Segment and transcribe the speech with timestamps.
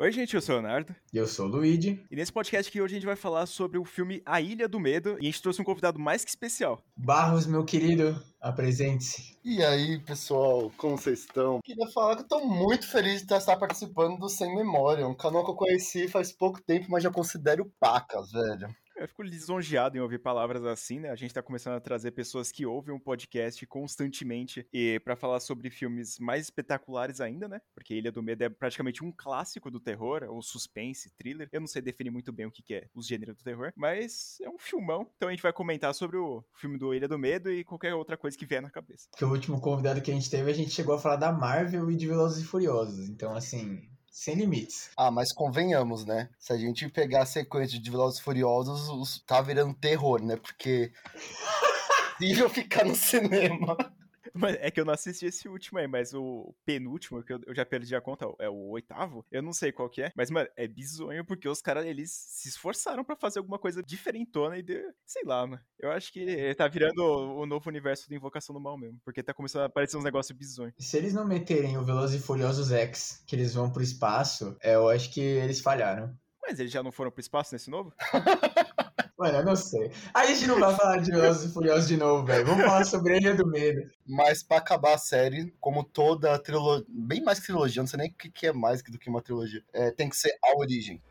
[0.00, 0.96] Oi, gente, eu sou o Leonardo.
[1.12, 2.02] E eu sou o Luigi.
[2.10, 4.80] E nesse podcast aqui hoje a gente vai falar sobre o filme A Ilha do
[4.80, 6.82] Medo e a gente trouxe um convidado mais que especial.
[6.96, 9.36] Barros, meu querido, apresente-se.
[9.44, 11.60] E aí, pessoal, como vocês estão?
[11.62, 15.44] Queria falar que eu tô muito feliz de estar participando do Sem Memória, um canal
[15.44, 18.74] que eu conheci faz pouco tempo, mas já considero pacas, velho.
[19.00, 21.08] Eu fico lisonjeado em ouvir palavras assim, né?
[21.08, 25.40] A gente tá começando a trazer pessoas que ouvem um podcast constantemente e para falar
[25.40, 27.62] sobre filmes mais espetaculares ainda, né?
[27.74, 31.48] Porque Ilha do Medo é praticamente um clássico do terror, ou suspense, thriller.
[31.50, 34.36] Eu não sei definir muito bem o que, que é os gêneros do terror, mas
[34.42, 35.10] é um filmão.
[35.16, 38.18] Então a gente vai comentar sobre o filme do Ilha do Medo e qualquer outra
[38.18, 39.08] coisa que vier na cabeça.
[39.16, 41.90] Que o último convidado que a gente teve, a gente chegou a falar da Marvel
[41.90, 43.08] e de Velozes e Furiosos.
[43.08, 43.80] Então, assim,
[44.10, 44.90] sem limites.
[44.96, 46.28] Ah, mas convenhamos, né?
[46.38, 49.22] Se a gente pegar a sequência de Velozes Furiosos, os...
[49.24, 50.36] tá virando terror, né?
[50.36, 50.92] Porque.
[52.20, 53.76] Eu ficar no cinema.
[54.60, 57.94] É que eu não assisti esse último aí, mas o penúltimo, que eu, já perdi
[57.94, 60.12] a conta, é o oitavo, eu não sei qual que é.
[60.16, 64.58] Mas, mano, é bizonho porque os caras, eles se esforçaram para fazer alguma coisa diferentona
[64.58, 65.62] e, de, sei lá, mano.
[65.78, 69.22] Eu acho que tá virando o, o, novo universo do Invocação do Mal mesmo, porque
[69.22, 70.74] tá começando a aparecer uns negócios bizonhos.
[70.78, 74.74] Se eles não meterem o Velozes e Furiosos X, que eles vão pro espaço, é,
[74.74, 76.14] eu acho que eles falharam.
[76.42, 77.92] Mas eles já não foram pro espaço nesse novo?
[79.20, 79.92] Mano, eu não sei.
[80.14, 82.46] A gente não vai falar de Velozes e Furiosos de novo, velho.
[82.46, 83.82] Vamos falar sobre Ilha do Medo.
[84.08, 88.10] Mas pra acabar a série, como toda trilogia, bem mais que trilogia, não sei nem
[88.10, 91.02] o que é mais do que uma trilogia, é, tem que ser a origem.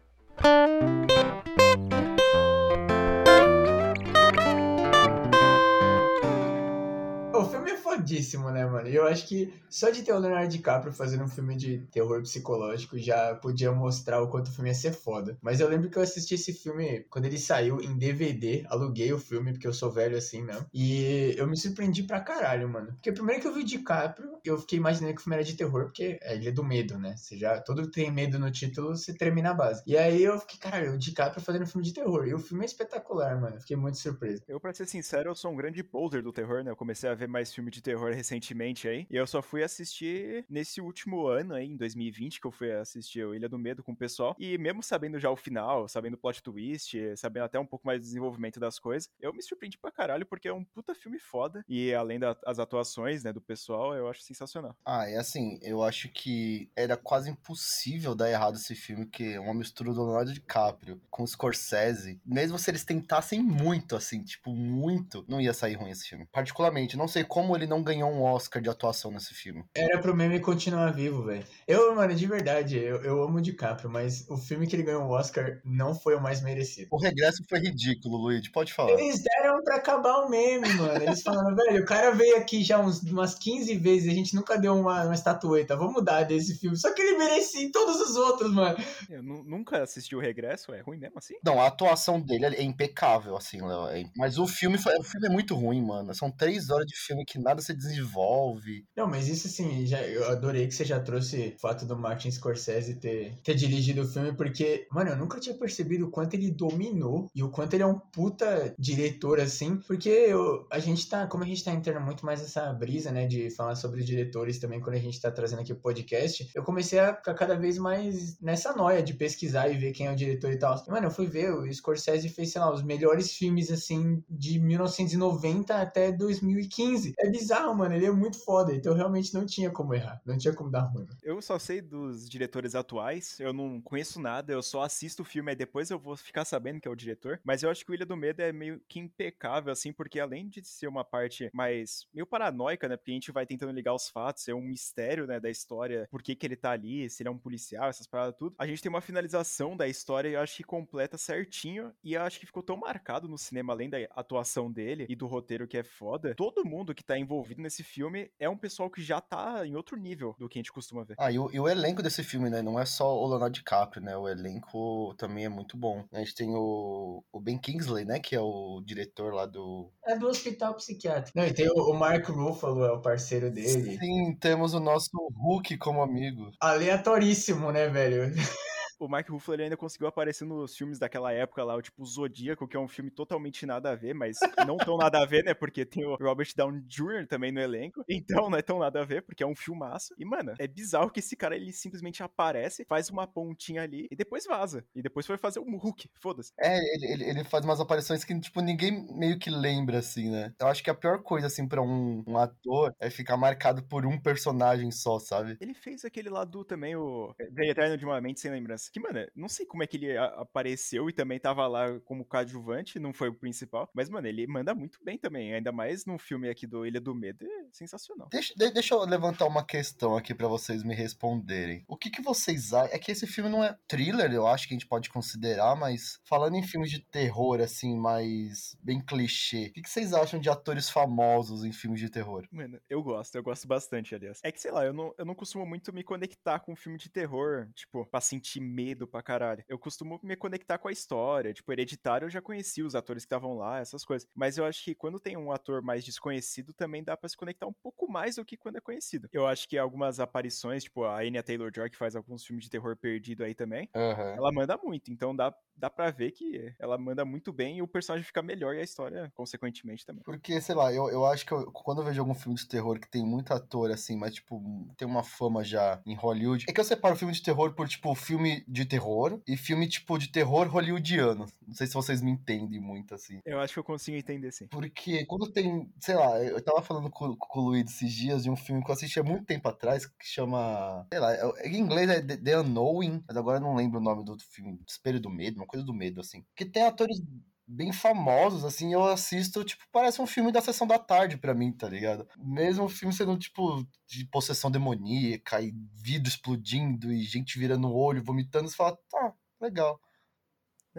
[7.90, 8.88] Fodíssimo, né, mano?
[8.88, 12.98] Eu acho que só de ter o Leonardo DiCaprio fazendo um filme de terror psicológico
[12.98, 15.38] já podia mostrar o quanto o filme ia ser foda.
[15.42, 19.20] Mas eu lembro que eu assisti esse filme quando ele saiu em DVD, aluguei o
[19.20, 20.66] filme porque eu sou velho assim mesmo.
[20.74, 22.94] E eu me surpreendi pra caralho, mano.
[22.94, 25.56] Porque primeiro que eu vi o DiCaprio, eu fiquei imaginando que o filme era de
[25.56, 27.16] terror, porque é Ilha do Medo, né?
[27.18, 29.84] Você já, todo tem medo no título, você treme na base.
[29.86, 32.28] E aí eu fiquei, caralho, o DiCaprio fazendo um filme de terror.
[32.28, 33.60] E o filme é espetacular, mano.
[33.60, 34.44] fiquei muito surpreso.
[34.48, 36.72] Eu, pra ser sincero, eu sou um grande poser do terror, né?
[36.72, 39.08] Eu comecei a ver mais filme de terror recentemente aí.
[39.10, 43.26] E eu só fui assistir nesse último ano aí, em 2020, que eu fui assistir
[43.26, 44.36] o Ilha do Medo com o pessoal.
[44.40, 48.00] E mesmo sabendo já o final, sabendo o plot twist, sabendo até um pouco mais
[48.00, 51.64] do desenvolvimento das coisas, eu me surpreendi pra caralho, porque é um puta filme foda.
[51.68, 54.76] E além das atuações, né, do pessoal, eu acho sensacional.
[54.86, 59.40] Ah, é assim, eu acho que era quase impossível dar errado esse filme, que é
[59.40, 62.20] uma mistura do Leonardo DiCaprio com Scorsese.
[62.26, 66.28] Mesmo se eles tentassem muito, assim, tipo, muito, não ia sair ruim esse filme.
[66.32, 69.64] Particularmente, não sei como ele não ganhou um Oscar de atuação nesse filme.
[69.76, 71.46] Era pro meme continuar vivo, velho.
[71.68, 75.04] Eu, mano, de verdade, eu, eu amo o DiCaprio, mas o filme que ele ganhou
[75.04, 76.88] o Oscar não foi o mais merecido.
[76.92, 78.92] O regresso foi ridículo, Luigi, pode falar.
[78.92, 81.04] Eles deram pra acabar o meme, mano.
[81.04, 84.36] Eles falaram, velho, o cara veio aqui já uns, umas 15 vezes e a gente
[84.36, 85.76] nunca deu uma, uma estatueta.
[85.76, 86.78] Vamos mudar desse filme.
[86.78, 88.78] Só que ele merecia em todos os outros, mano.
[89.10, 91.36] Eu nunca assisti o regresso, é ruim mesmo assim?
[91.44, 93.88] Não, a atuação dele é impecável, assim, Léo.
[93.88, 94.04] É...
[94.16, 94.98] Mas o filme, foi...
[94.98, 96.14] o filme é muito ruim, mano.
[96.14, 98.86] São três horas de filme que nada se desenvolve.
[98.96, 102.32] Não, mas isso assim, já, eu adorei que você já trouxe o fato do Martin
[102.32, 106.52] Scorsese ter, ter dirigido o filme, porque, mano, eu nunca tinha percebido o quanto ele
[106.52, 111.28] dominou e o quanto ele é um puta diretor, assim, porque eu, a gente tá,
[111.28, 114.80] como a gente tá entrando muito mais essa brisa, né, de falar sobre diretores também
[114.80, 118.40] quando a gente tá trazendo aqui o podcast, eu comecei a ficar cada vez mais
[118.40, 120.82] nessa noia de pesquisar e ver quem é o diretor e tal.
[120.88, 124.60] E, mano, eu fui ver, o Scorsese fez, sei lá, os melhores filmes, assim, de
[124.60, 127.14] 1990 até 2015.
[127.20, 130.54] É bizarro, mano, ele é muito foda, então realmente não tinha como errar, não tinha
[130.54, 131.08] como dar ruim.
[131.24, 135.52] Eu só sei dos diretores atuais, eu não conheço nada, eu só assisto o filme
[135.52, 137.94] e depois eu vou ficar sabendo que é o diretor, mas eu acho que o
[137.94, 142.08] Ilha do Medo é meio que impecável, assim, porque além de ser uma parte mais
[142.14, 145.40] meio paranoica, né, porque a gente vai tentando ligar os fatos, é um mistério, né,
[145.40, 148.36] da história, por que que ele tá ali, se ele é um policial, essas paradas
[148.38, 152.22] tudo, a gente tem uma finalização da história, eu acho que completa certinho, e eu
[152.22, 155.78] acho que ficou tão marcado no cinema, além da atuação dele e do roteiro que
[155.78, 159.66] é foda, todo mundo que tá envolvido nesse filme é um pessoal que já tá
[159.66, 161.16] em outro nível do que a gente costuma ver.
[161.18, 164.04] Ah, e o, e o elenco desse filme, né, não é só o Leonardo DiCaprio,
[164.04, 166.04] né, o elenco também é muito bom.
[166.12, 169.92] A gente tem o, o Ben Kingsley, né, que é o diretor lá do...
[170.06, 171.38] É do Hospital Psiquiátrico.
[171.38, 173.98] Não, e tem o, o Mark Ruffalo, é o parceiro dele.
[173.98, 176.52] Sim, temos o nosso Hulk como amigo.
[176.60, 178.34] Aleatoríssimo, né, velho?
[179.00, 182.68] o Mark Ruffalo ele ainda conseguiu aparecer nos filmes daquela época lá, o tipo Zodíaco,
[182.68, 184.38] que é um filme totalmente nada a ver, mas
[184.68, 185.54] não tão nada a ver, né?
[185.54, 187.28] Porque tem o Robert Downey Jr.
[187.28, 188.04] também no elenco.
[188.10, 190.14] Então não é tão nada a ver, porque é um filmaço.
[190.18, 194.16] E, mano, é bizarro que esse cara ele simplesmente aparece, faz uma pontinha ali e
[194.16, 194.84] depois vaza.
[194.94, 196.52] E depois foi fazer um Hulk, foda-se.
[196.60, 200.54] É, ele, ele, ele, faz umas aparições que, tipo, ninguém meio que lembra, assim, né?
[200.60, 204.06] Eu acho que a pior coisa, assim, pra um, um ator é ficar marcado por
[204.06, 205.58] um personagem só, sabe?
[205.62, 208.89] Ele fez aquele lá do também, o The Eterno de uma Mente Sem Lembrança.
[208.92, 213.00] Que, mano, não sei como é que ele apareceu e também tava lá como coadjuvante,
[213.00, 213.90] não foi o principal.
[213.94, 215.54] Mas, mano, ele manda muito bem também.
[215.54, 217.46] Ainda mais num filme aqui do Ilha do Medo.
[217.46, 218.28] É sensacional.
[218.32, 221.84] Deixa, deixa eu levantar uma questão aqui para vocês me responderem.
[221.88, 222.94] O que, que vocês acham?
[222.94, 226.20] É que esse filme não é thriller, eu acho que a gente pode considerar, mas
[226.24, 230.50] falando em filmes de terror, assim, mais bem clichê, o que, que vocês acham de
[230.50, 232.48] atores famosos em filmes de terror?
[232.52, 234.40] Mano, eu gosto, eu gosto bastante, aliás.
[234.44, 237.10] É que, sei lá, eu não, eu não costumo muito me conectar com filme de
[237.10, 239.64] terror, tipo, pra sentir medo pra caralho.
[239.68, 241.54] Eu costumo me conectar com a história.
[241.54, 244.28] Tipo, Hereditário eu já conheci os atores que estavam lá, essas coisas.
[244.34, 247.68] Mas eu acho que quando tem um ator mais desconhecido, também dá para se conectar
[247.68, 249.28] um pouco mais do que quando é conhecido.
[249.34, 252.96] Eu acho que algumas aparições, tipo, a Anya Taylor-Joy, que faz alguns filmes de terror
[252.96, 254.36] perdido aí também, uhum.
[254.38, 255.12] ela manda muito.
[255.12, 258.76] Então dá, dá pra ver que ela manda muito bem e o personagem fica melhor
[258.76, 260.24] e a história, consequentemente, também.
[260.24, 263.00] Porque, sei lá, eu, eu acho que eu, quando eu vejo algum filme de terror
[263.00, 264.62] que tem muito ator, assim, mas, tipo,
[264.98, 268.14] tem uma fama já em Hollywood, é que eu separo filme de terror por, tipo,
[268.16, 271.48] filme de terror e filme, tipo, de terror hollywoodiano.
[271.68, 273.40] Não sei se vocês me entendem muito, assim.
[273.46, 274.68] Eu acho que eu consigo entender, sim.
[274.68, 278.50] Porque quando tem, sei lá, eu tava falando com, com o Luiz esses dias de
[278.50, 281.78] um filme que eu assisti há muito tempo atrás, que chama, sei lá, é, em
[281.78, 285.30] inglês é The Unknowing, mas agora eu não lembro o nome do filme, Espelho do
[285.30, 286.46] Medo, uma coisa do medo, assim.
[286.56, 287.22] Que tem atores
[287.70, 291.72] bem famosos, assim, eu assisto, tipo, parece um filme da sessão da tarde para mim,
[291.72, 292.28] tá ligado?
[292.38, 297.96] Mesmo o filme sendo, tipo, de possessão demoníaca e vidro explodindo e gente virando o
[297.96, 300.02] olho, vomitando, você fala, tá, legal.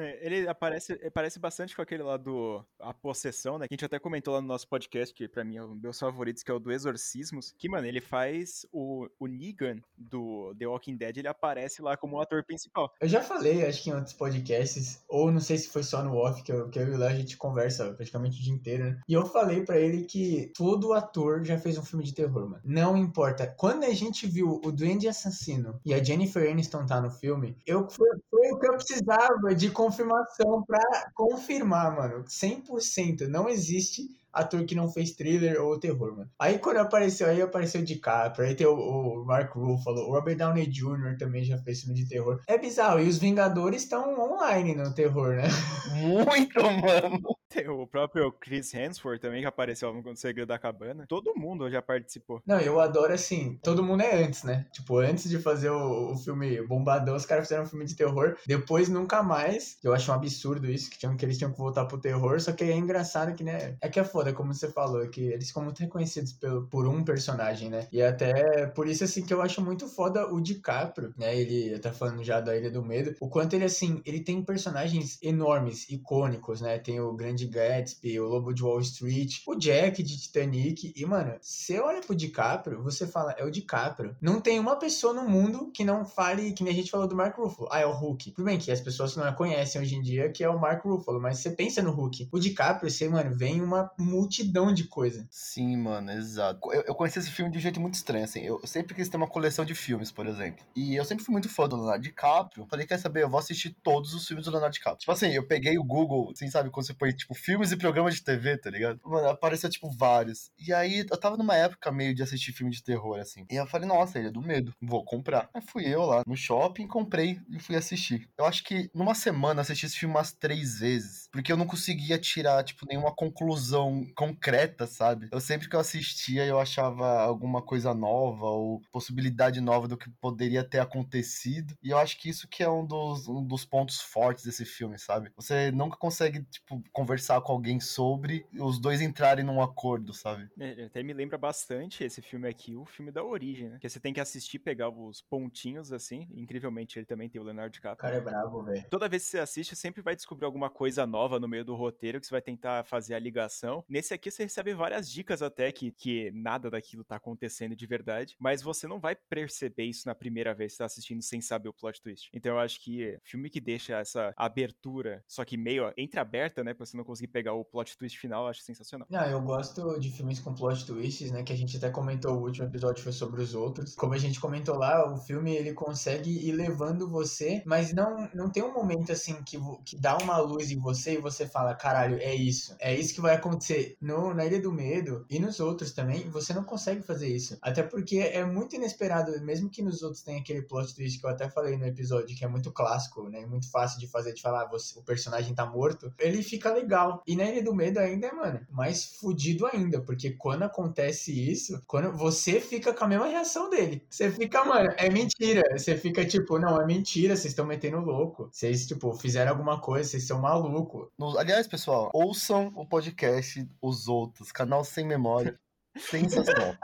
[0.01, 3.69] É, ele aparece, parece bastante com aquele lá do A Possessão, né?
[3.69, 5.83] Que a gente até comentou lá no nosso podcast, que pra mim é um dos
[5.83, 7.55] meus favoritos, que é o do Exorcismos.
[7.59, 12.17] Que, mano, ele faz o, o Negan do The Walking Dead, ele aparece lá como
[12.17, 12.91] o ator principal.
[13.01, 16.17] Eu já falei, acho que em outros podcasts, ou não sei se foi só no
[16.17, 18.85] off, que eu, que eu e o Léo a gente conversa praticamente o dia inteiro,
[18.85, 19.01] né?
[19.07, 22.63] E eu falei para ele que todo ator já fez um filme de terror, mano.
[22.65, 23.47] Não importa.
[23.47, 27.89] Quando a gente viu o Duende Assassino e a Jennifer Aniston tá no filme, eu
[27.91, 32.25] foi, foi o que eu precisava de confirmação para confirmar, mano.
[32.25, 33.29] 100%.
[33.29, 36.31] Não existe ator que não fez thriller ou terror, mano.
[36.39, 40.37] Aí quando apareceu, aí apareceu o DiCaprio, aí tem o, o Mark Ruffalo, o Robert
[40.37, 41.19] Downey Jr.
[41.19, 42.41] também já fez filme de terror.
[42.47, 45.49] É bizarro, e os Vingadores estão online no terror, né?
[45.95, 47.40] Muito, mano.
[47.51, 51.05] Tem o próprio Chris Hemsworth também, que apareceu no Segredo da Cabana.
[51.09, 52.41] Todo mundo já participou.
[52.47, 54.67] Não, eu adoro assim, todo mundo é antes, né?
[54.73, 58.37] Tipo, antes de fazer o, o filme Bombadão, os caras fizeram um filme de terror.
[58.47, 59.79] Depois, nunca mais.
[59.83, 62.41] Eu acho um absurdo isso, que, tinham, que eles tinham que voltar pro terror.
[62.41, 63.77] Só que é engraçado que, né?
[63.81, 67.03] É que é foda, como você falou, que eles ficam muito reconhecidos pelo, por um
[67.03, 67.89] personagem, né?
[67.91, 71.37] E até por isso, assim, que eu acho muito foda o DiCaprio, né?
[71.37, 73.17] Ele tá falando já da Ilha do Medo.
[73.21, 76.79] O quanto ele, assim, ele tem personagens enormes, icônicos, né?
[76.79, 80.93] Tem o Grande Gatsby, o Lobo de Wall Street, o Jack de Titanic.
[80.95, 84.17] E, mano, você olha pro DiCaprio, você fala, é o DiCaprio.
[84.21, 87.17] Não tem uma pessoa no mundo que não fale, que nem a gente falou do
[87.17, 87.69] Mark Ruffalo.
[87.71, 88.33] Ah, é o Hulk.
[88.33, 91.21] Tudo bem que as pessoas não conhecem hoje em dia, que é o Mark Ruffalo,
[91.21, 92.29] mas você pensa no Hulk.
[92.33, 95.27] O DiCaprio, você, mano, vem uma multidão de coisa.
[95.31, 96.73] Sim, mano, exato.
[96.73, 98.41] Eu, eu conheci esse filme de um jeito muito estranho, assim.
[98.41, 100.65] Eu sempre quis ter uma coleção de filmes, por exemplo.
[100.75, 102.67] E eu sempre fui muito fã do Leonardo DiCaprio.
[102.67, 105.01] Falei, quer saber, eu vou assistir todos os filmes do Leonardo DiCaprio.
[105.01, 108.15] Tipo assim, eu peguei o Google, assim, sabe, quando você põe, tipo, filmes e programas
[108.15, 109.01] de TV, tá ligado?
[109.05, 110.51] Mano, apareceu, tipo, vários.
[110.59, 113.47] E aí, eu tava numa época meio de assistir filme de terror, assim.
[113.51, 115.49] E eu falei, nossa, ele é do medo, vou comprar.
[115.55, 118.29] Aí fui eu lá no shopping, comprei e fui assistir.
[118.39, 121.29] Eu acho que numa semana assisti esse filme umas três vezes.
[121.33, 125.29] Porque eu não conseguia tirar, tipo, nenhuma conclusão concreta, sabe?
[125.31, 130.11] Eu sempre que eu assistia, eu achava alguma coisa nova ou possibilidade nova do que
[130.21, 131.75] poderia ter acontecido.
[131.83, 134.99] E eu acho que isso que é um dos, um dos pontos fortes desse filme,
[134.99, 135.31] sabe?
[135.37, 140.49] Você nunca consegue, tipo, conversar com alguém sobre os dois entrarem num acordo, sabe?
[140.59, 143.79] É, até me lembra bastante esse filme aqui, o filme da origem, né?
[143.81, 146.29] Que você tem que assistir, pegar os pontinhos assim.
[146.35, 147.99] Incrivelmente, ele também tem o Leonardo DiCaprio.
[147.99, 148.85] O cara é bravo, velho.
[148.91, 152.21] Toda vez que você assiste, sempre vai descobrir alguma coisa nova no meio do roteiro
[152.21, 153.85] que você vai tentar fazer a ligação.
[153.89, 158.37] Nesse aqui, você recebe várias dicas até que, que nada daquilo tá acontecendo de verdade,
[158.39, 161.73] mas você não vai perceber isso na primeira vez que tá assistindo sem saber o
[161.73, 162.31] plot twist.
[162.33, 166.87] Então eu acho que filme que deixa essa abertura, só que meio entreaberta, né, pra
[166.87, 169.07] você não conseguir pegar o plot twist final, acho sensacional.
[169.11, 171.43] Não, eu gosto de filmes com plot twists, né?
[171.43, 173.95] Que a gente até comentou, o último episódio foi sobre os outros.
[173.95, 178.49] Como a gente comentou lá, o filme ele consegue ir levando você, mas não, não
[178.49, 182.17] tem um momento assim que, que dá uma luz em você e você fala, caralho,
[182.21, 182.77] é isso.
[182.79, 183.97] É isso que vai acontecer.
[184.01, 187.59] No, na Ilha do Medo e nos outros também, você não consegue fazer isso.
[187.61, 191.31] Até porque é muito inesperado, mesmo que nos outros tenha aquele plot twist que eu
[191.31, 193.45] até falei no episódio, que é muito clássico, né?
[193.47, 196.13] Muito fácil de fazer, de falar, você, o personagem tá morto.
[196.19, 197.00] Ele fica legal.
[197.27, 201.83] E na Ilha do Medo ainda é, mano, mais fudido ainda, porque quando acontece isso,
[201.87, 204.05] quando você fica com a mesma reação dele.
[204.09, 205.63] Você fica, mano, é mentira.
[205.77, 208.49] Você fica tipo, não, é mentira, vocês estão metendo louco.
[208.53, 211.11] Vocês, tipo, fizeram alguma coisa, vocês são maluco.
[211.39, 215.59] Aliás, pessoal, ouçam o podcast Os Outros, canal sem memória.
[215.97, 216.77] Sensacional.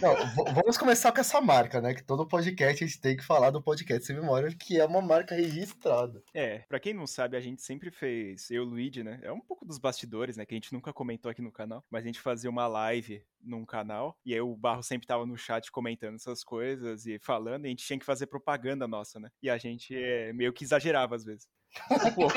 [0.00, 0.14] Não,
[0.54, 1.94] vamos começar com essa marca, né?
[1.94, 5.00] Que todo podcast a gente tem que falar do podcast sem memória, que é uma
[5.00, 6.22] marca registrada.
[6.34, 9.18] É, pra quem não sabe, a gente sempre fez, eu e o Luigi, né?
[9.22, 10.44] É um pouco dos bastidores, né?
[10.44, 13.64] Que a gente nunca comentou aqui no canal, mas a gente fazia uma live num
[13.64, 17.68] canal, e aí o Barro sempre tava no chat comentando essas coisas e falando, e
[17.68, 19.30] a gente tinha que fazer propaganda nossa, né?
[19.42, 21.48] E a gente é, meio que exagerava às vezes.
[21.90, 22.34] Um pouco.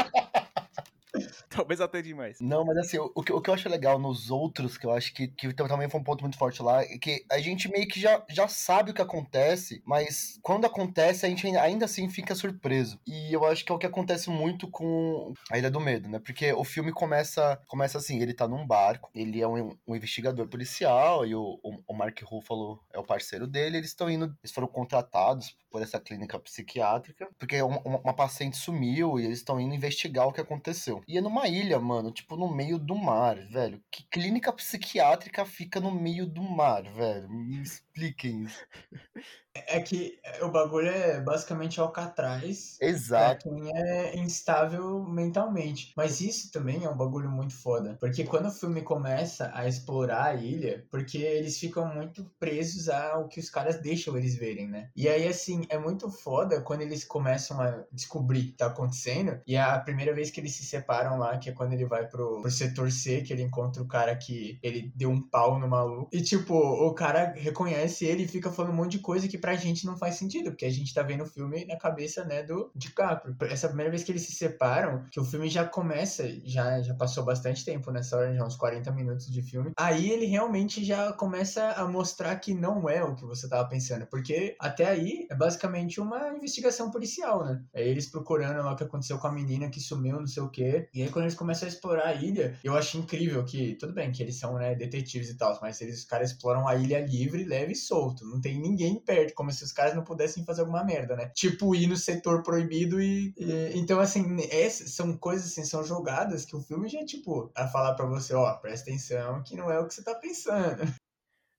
[1.50, 2.40] Talvez até demais.
[2.40, 5.14] Não, mas assim, o, que, o que eu acho legal nos outros, que eu acho
[5.14, 8.00] que, que também foi um ponto muito forte lá, é que a gente meio que
[8.00, 13.00] já, já sabe o que acontece, mas quando acontece, a gente ainda assim fica surpreso.
[13.06, 16.20] E eu acho que é o que acontece muito com A Ilha do Medo, né?
[16.20, 20.48] Porque o filme começa, começa assim, ele tá num barco, ele é um, um investigador
[20.48, 24.54] policial, e o, o, o Mark Ruffalo é o parceiro dele, eles estão indo, eles
[24.54, 29.74] foram contratados por essa clínica psiquiátrica, porque uma, uma paciente sumiu e eles estão indo
[29.74, 31.01] investigar o que aconteceu.
[31.08, 33.84] E é numa ilha, mano, tipo no meio do mar, velho.
[33.92, 37.30] Que clínica psiquiátrica fica no meio do mar, velho?
[37.30, 38.66] Me expliquem isso.
[39.54, 42.78] É que o bagulho é basicamente Alcatraz.
[42.80, 43.50] Exato.
[43.50, 45.94] Pra quem é instável mentalmente.
[45.96, 47.98] Mas isso também é um bagulho muito foda.
[48.00, 53.28] Porque quando o filme começa a explorar a ilha, porque eles ficam muito presos ao
[53.28, 54.90] que os caras deixam eles verem, né?
[54.96, 59.40] E aí, assim, é muito foda quando eles começam a descobrir o que tá acontecendo.
[59.46, 62.42] E a primeira vez que eles se separam lá, que é quando ele vai pro,
[62.42, 66.10] pro setor C, que ele encontra o cara que ele deu um pau no maluco.
[66.14, 69.56] E, tipo, o cara reconhece ele e fica falando um monte de coisa que pra
[69.56, 72.72] gente não faz sentido, porque a gente tá vendo o filme na cabeça, né, do
[72.76, 73.36] DiCaprio.
[73.42, 77.26] Essa primeira vez que eles se separam, que o filme já começa, já, já passou
[77.26, 79.72] bastante tempo nessa hora, já uns 40 minutos de filme.
[79.78, 84.06] Aí ele realmente já começa a mostrar que não é o que você tava pensando,
[84.06, 87.64] porque até aí é basicamente uma investigação policial, né?
[87.74, 90.50] É eles procurando lá o que aconteceu com a menina que sumiu, não sei o
[90.50, 90.88] quê.
[90.94, 94.12] E aí quando eles começam a explorar a ilha, eu acho incrível que, tudo bem
[94.12, 97.44] que eles são, né, detetives e tal, mas eles, os caras exploram a ilha livre,
[97.44, 98.26] leve e solto.
[98.26, 101.32] Não tem ninguém perto, como se os caras não pudessem fazer alguma merda, né?
[101.36, 103.34] Tipo, ir no setor proibido e.
[103.38, 107.68] e então, assim, essas são coisas assim, são jogadas que o filme já, tipo, a
[107.68, 110.84] falar para você, ó, presta atenção que não é o que você tá pensando.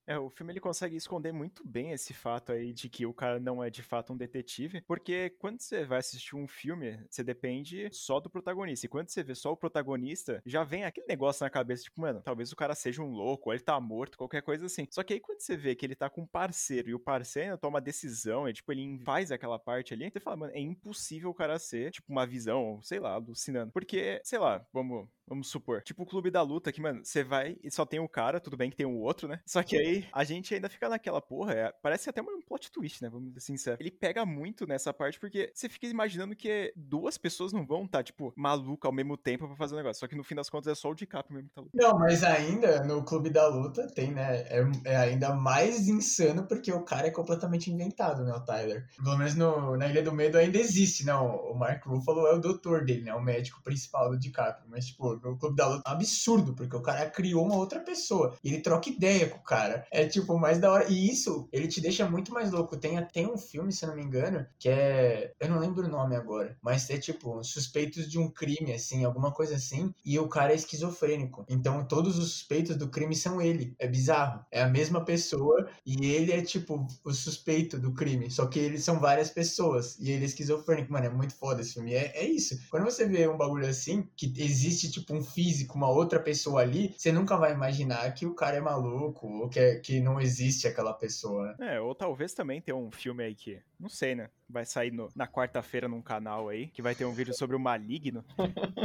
[0.05, 3.39] É, o filme ele consegue esconder muito bem esse fato aí de que o cara
[3.39, 7.89] não é de fato um detetive, porque quando você vai assistir um filme, você depende
[7.91, 8.85] só do protagonista.
[8.85, 12.21] E quando você vê só o protagonista, já vem aquele negócio na cabeça, tipo, mano,
[12.21, 14.85] talvez o cara seja um louco, ou ele tá morto, qualquer coisa assim.
[14.91, 17.57] Só que aí quando você vê que ele tá com um parceiro e o parceiro
[17.57, 21.33] toma decisão, e tipo, ele faz aquela parte ali, você fala, mano, é impossível o
[21.33, 23.71] cara ser, tipo, uma visão, sei lá, alucinando.
[23.71, 25.81] Porque, sei lá, vamos Vamos supor.
[25.81, 28.57] Tipo o clube da luta, que, mano, você vai e só tem um cara, tudo
[28.57, 29.39] bem que tem o um outro, né?
[29.45, 31.53] Só que aí a gente ainda fica naquela porra.
[31.53, 33.09] É, parece até um plot twist, né?
[33.09, 33.79] Vamos ser sinceros.
[33.79, 37.99] Ele pega muito nessa parte porque você fica imaginando que duas pessoas não vão estar,
[37.99, 39.99] tá, tipo, maluca ao mesmo tempo pra fazer o um negócio.
[39.99, 41.83] Só que no fim das contas é só o DiCaprio mesmo que tá lutando.
[41.83, 44.41] Não, mas ainda no clube da luta tem, né?
[44.49, 48.33] É, é, ainda mais insano porque o cara é completamente inventado, né?
[48.33, 48.87] O Tyler.
[48.95, 51.13] Pelo menos no, na Ilha do Medo ainda existe, não.
[51.13, 51.33] Né?
[51.49, 53.13] O Mark Ruffalo é o doutor dele, né?
[53.13, 54.69] O médico principal do DiCaprio.
[54.69, 57.79] Mas, tipo, no Clube da Luta é um absurdo, porque o cara criou uma outra
[57.79, 58.37] pessoa.
[58.43, 59.85] E ele troca ideia com o cara.
[59.91, 60.85] É tipo, mais da hora.
[60.89, 62.77] E isso, ele te deixa muito mais louco.
[62.77, 65.33] Tem até um filme, se não me engano, que é.
[65.39, 69.31] Eu não lembro o nome agora, mas é tipo, suspeitos de um crime, assim, alguma
[69.31, 69.93] coisa assim.
[70.05, 71.45] E o cara é esquizofrênico.
[71.49, 73.75] Então todos os suspeitos do crime são ele.
[73.79, 74.45] É bizarro.
[74.51, 78.29] É a mesma pessoa e ele é tipo o suspeito do crime.
[78.31, 79.97] Só que eles são várias pessoas.
[79.99, 80.91] E ele é esquizofrênico.
[80.91, 81.93] Mano, é muito foda esse filme.
[81.93, 82.57] É, é isso.
[82.69, 86.93] Quando você vê um bagulho assim, que existe tipo um físico, uma outra pessoa ali,
[86.97, 90.67] você nunca vai imaginar que o cara é maluco ou que, é, que não existe
[90.67, 91.55] aquela pessoa.
[91.59, 94.29] É, ou talvez também tenha um filme aí que, não sei, né?
[94.53, 97.59] Vai sair no, na quarta-feira num canal aí, que vai ter um vídeo sobre o
[97.59, 98.23] Maligno.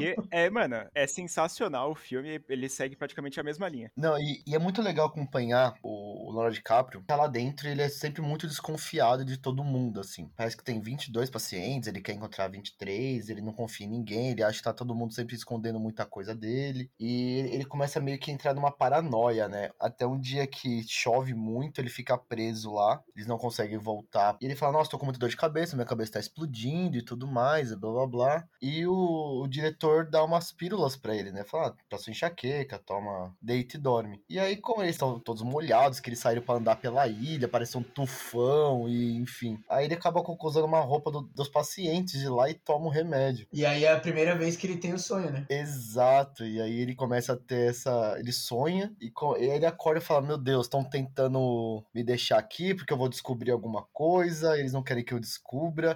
[0.01, 3.91] E é, mano, é sensacional o filme, ele segue praticamente a mesma linha.
[3.97, 7.03] Não, e, e é muito legal acompanhar o, o Leonardo DiCaprio.
[7.07, 10.31] Tá lá dentro, ele é sempre muito desconfiado de todo mundo, assim.
[10.37, 14.43] Parece que tem 22 pacientes, ele quer encontrar 23, ele não confia em ninguém, ele
[14.43, 16.91] acha que tá todo mundo sempre escondendo muita coisa dele.
[16.99, 19.71] E ele começa meio que a entrar numa paranoia, né?
[19.79, 24.37] Até um dia que chove muito, ele fica preso lá, eles não conseguem voltar.
[24.41, 27.03] E ele fala: Nossa, tô com muita dor de cabeça, minha cabeça tá explodindo e
[27.03, 28.49] tudo mais, blá blá blá.
[28.61, 31.45] E o, o diretor dá umas pílulas para ele, né?
[31.45, 34.23] Fala: ah, Pra sua enxaqueca, toma, deita e dorme.
[34.29, 37.77] E aí, como eles estão todos molhados, que eles saíram para andar pela ilha, parece
[37.77, 39.59] um tufão e enfim.
[39.69, 43.47] Aí ele acaba usando uma roupa do, dos pacientes de lá e toma um remédio.
[43.53, 45.47] E aí é a primeira vez que ele tem o sonho, né?
[45.49, 46.45] Exato.
[46.45, 48.17] E aí ele começa a ter essa.
[48.19, 52.93] Ele sonha e ele acorda e fala: Meu Deus, estão tentando me deixar aqui porque
[52.93, 55.38] eu vou descobrir alguma coisa, eles não querem que eu descubra.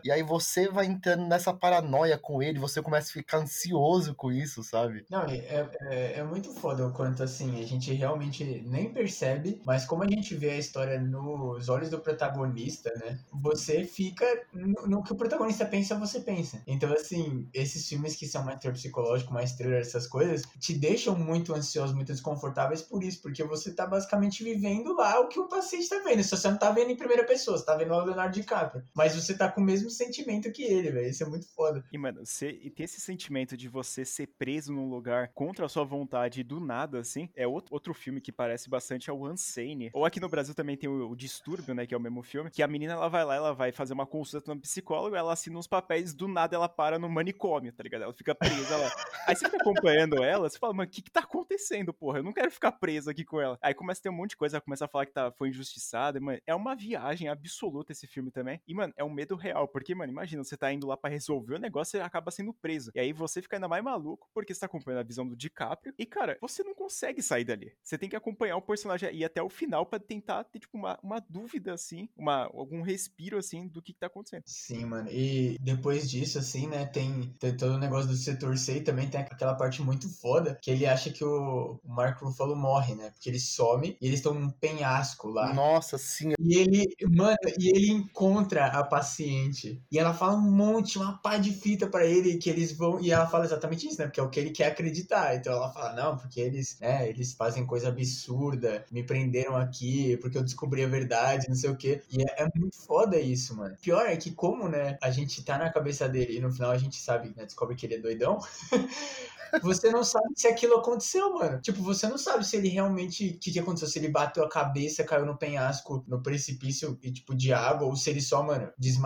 [0.04, 4.30] E aí você vai entrando nessa paranoia com ele, você começa a ficar ansioso com
[4.30, 5.04] isso, sabe?
[5.10, 9.84] Não, é, é, é muito foda o quanto assim, a gente realmente nem percebe, mas
[9.84, 13.18] como a gente vê a história nos olhos do protagonista, né?
[13.32, 16.62] Você fica no, no que o protagonista pensa, você pensa.
[16.66, 21.14] Então, assim, esses filmes que são mais terror psicológico, mais thriller, essas coisas, te deixam
[21.16, 25.48] muito ansioso, muito desconfortáveis por isso, porque você tá basicamente vivendo lá o que o
[25.48, 26.22] paciente tá vendo.
[26.22, 28.84] Só você não tá vendo em primeira pessoa, você tá vendo o Leonardo DiCaprio.
[28.94, 31.08] Mas você tá com o mesmo sentimento que ele, velho.
[31.08, 31.84] Isso é muito foda.
[31.92, 35.68] E, mano, você, e ter esse sentimento de você ser preso num lugar contra a
[35.68, 39.90] sua vontade do nada, assim, é outro, outro filme que parece bastante ao Unsane.
[39.92, 42.50] Ou aqui no Brasil também tem o, o Distúrbio, né, que é o mesmo filme,
[42.50, 45.58] que a menina, ela vai lá, ela vai fazer uma consulta no psicólogo, ela assina
[45.58, 48.02] uns papéis, do nada ela para no manicômio, tá ligado?
[48.02, 48.90] Ela fica presa lá.
[49.26, 52.18] Aí você fica acompanhando ela, você fala, mano, o que que tá acontecendo, porra?
[52.18, 53.58] Eu não quero ficar preso aqui com ela.
[53.62, 55.48] Aí começa a ter um monte de coisa, ela começa a falar que tá, foi
[55.48, 56.40] injustiçada, mano.
[56.46, 58.60] É uma viagem absoluta esse filme também.
[58.66, 61.54] E, mano, é um medo real, porque, mano, imagina, você tá indo lá para resolver
[61.54, 62.90] o negócio e acaba sendo preso.
[62.94, 65.94] E aí você fica ainda mais maluco, porque você tá acompanhando a visão do DiCaprio.
[65.98, 67.72] E, cara, você não consegue sair dali.
[67.82, 70.76] Você tem que acompanhar o personagem e ir até o final para tentar ter, tipo,
[70.76, 74.42] uma, uma dúvida, assim, uma, algum respiro, assim, do que, que tá acontecendo.
[74.46, 75.08] Sim, mano.
[75.10, 79.08] E depois disso, assim, né, tem, tem todo o negócio do setor C e também
[79.08, 83.10] tem aquela parte muito foda que ele acha que o Mark Ruffalo morre, né?
[83.10, 85.52] Porque ele some e eles estão num penhasco lá.
[85.52, 86.32] Nossa, sim.
[86.38, 89.82] E ele, mano, e ele encontra a paciente.
[89.90, 92.98] E ela fala um monte, uma pá de fita para ele que eles vão.
[93.00, 94.06] E ela fala exatamente isso, né?
[94.06, 95.36] Porque é o que ele quer acreditar.
[95.36, 100.38] Então ela fala, não, porque eles, né, eles fazem coisa absurda, me prenderam aqui porque
[100.38, 102.02] eu descobri a verdade, não sei o quê.
[102.10, 103.76] E é, é muito foda isso, mano.
[103.80, 106.78] Pior é que, como, né, a gente tá na cabeça dele e no final a
[106.78, 108.38] gente sabe, né, descobre que ele é doidão.
[109.60, 111.60] você não sabe se aquilo aconteceu, mano.
[111.60, 113.30] Tipo, você não sabe se ele realmente.
[113.30, 113.88] O que, que aconteceu?
[113.88, 117.96] Se ele bateu a cabeça, caiu no penhasco, no precipício, e, tipo, de água, ou
[117.96, 119.01] se ele só, mano, desmaiou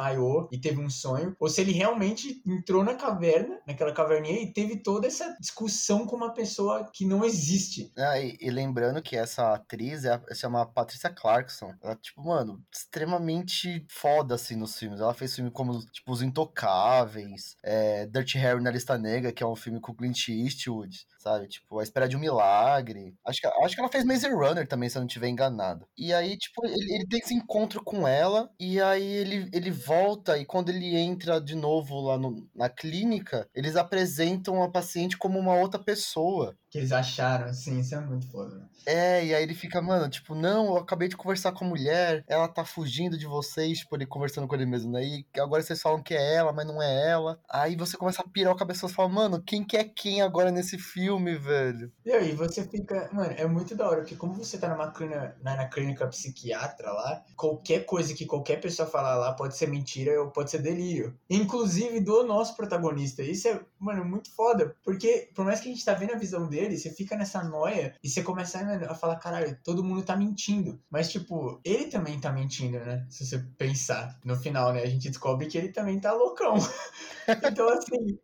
[0.53, 4.77] e teve um sonho, ou se ele realmente entrou na caverna, naquela caverninha, e teve
[4.83, 7.93] toda essa discussão com uma pessoa que não existe.
[7.97, 11.73] Ah, e, e lembrando que essa atriz é, se chama Patricia Clarkson.
[11.83, 15.01] Ela, tipo, mano, extremamente foda, assim, nos filmes.
[15.01, 19.47] Ela fez filme como, tipo, Os Intocáveis, é, Dirty Harry na Lista Negra, que é
[19.47, 21.49] um filme com Clint Eastwood, sabe?
[21.49, 23.15] Tipo, A Espera de um Milagre.
[23.25, 25.87] Acho que, acho que ela fez Maze Runner também, se eu não estiver enganado.
[25.97, 30.37] E aí, tipo, ele, ele, tem esse encontro com ela, e aí ele, ele volta,
[30.37, 35.39] e quando ele entra de novo lá no, na clínica, eles apresentam a paciente como
[35.39, 36.57] uma outra pessoa.
[36.77, 38.55] Que eles acharam, assim, isso é muito foda.
[38.55, 38.67] Né?
[38.85, 42.23] É, e aí ele fica, mano, tipo, não, eu acabei de conversar com a mulher,
[42.29, 45.03] ela tá fugindo de vocês, tipo, ele conversando com ele mesmo, né?
[45.03, 47.41] E agora vocês falam que é ela, mas não é ela.
[47.49, 50.51] Aí você começa a pirar o cabeça e fala, mano, quem que é quem agora
[50.51, 51.91] nesse filme, velho?
[52.05, 55.35] E aí você fica, mano, é muito da hora, porque como você tá numa clínica,
[55.43, 60.21] na, na clínica psiquiatra lá, qualquer coisa que qualquer pessoa falar lá pode ser mentira
[60.23, 61.19] ou pode ser delírio.
[61.31, 63.23] Inclusive do nosso protagonista.
[63.23, 66.47] Isso é, mano, muito foda, porque por mais que a gente tá vendo a visão
[66.47, 70.81] dele, você fica nessa noia e você começa a falar, caralho, todo mundo tá mentindo.
[70.91, 73.07] Mas, tipo, ele também tá mentindo, né?
[73.11, 74.19] Se você pensar.
[74.25, 74.83] No final, né?
[74.83, 76.55] A gente descobre que ele também tá loucão.
[77.45, 78.19] então, assim,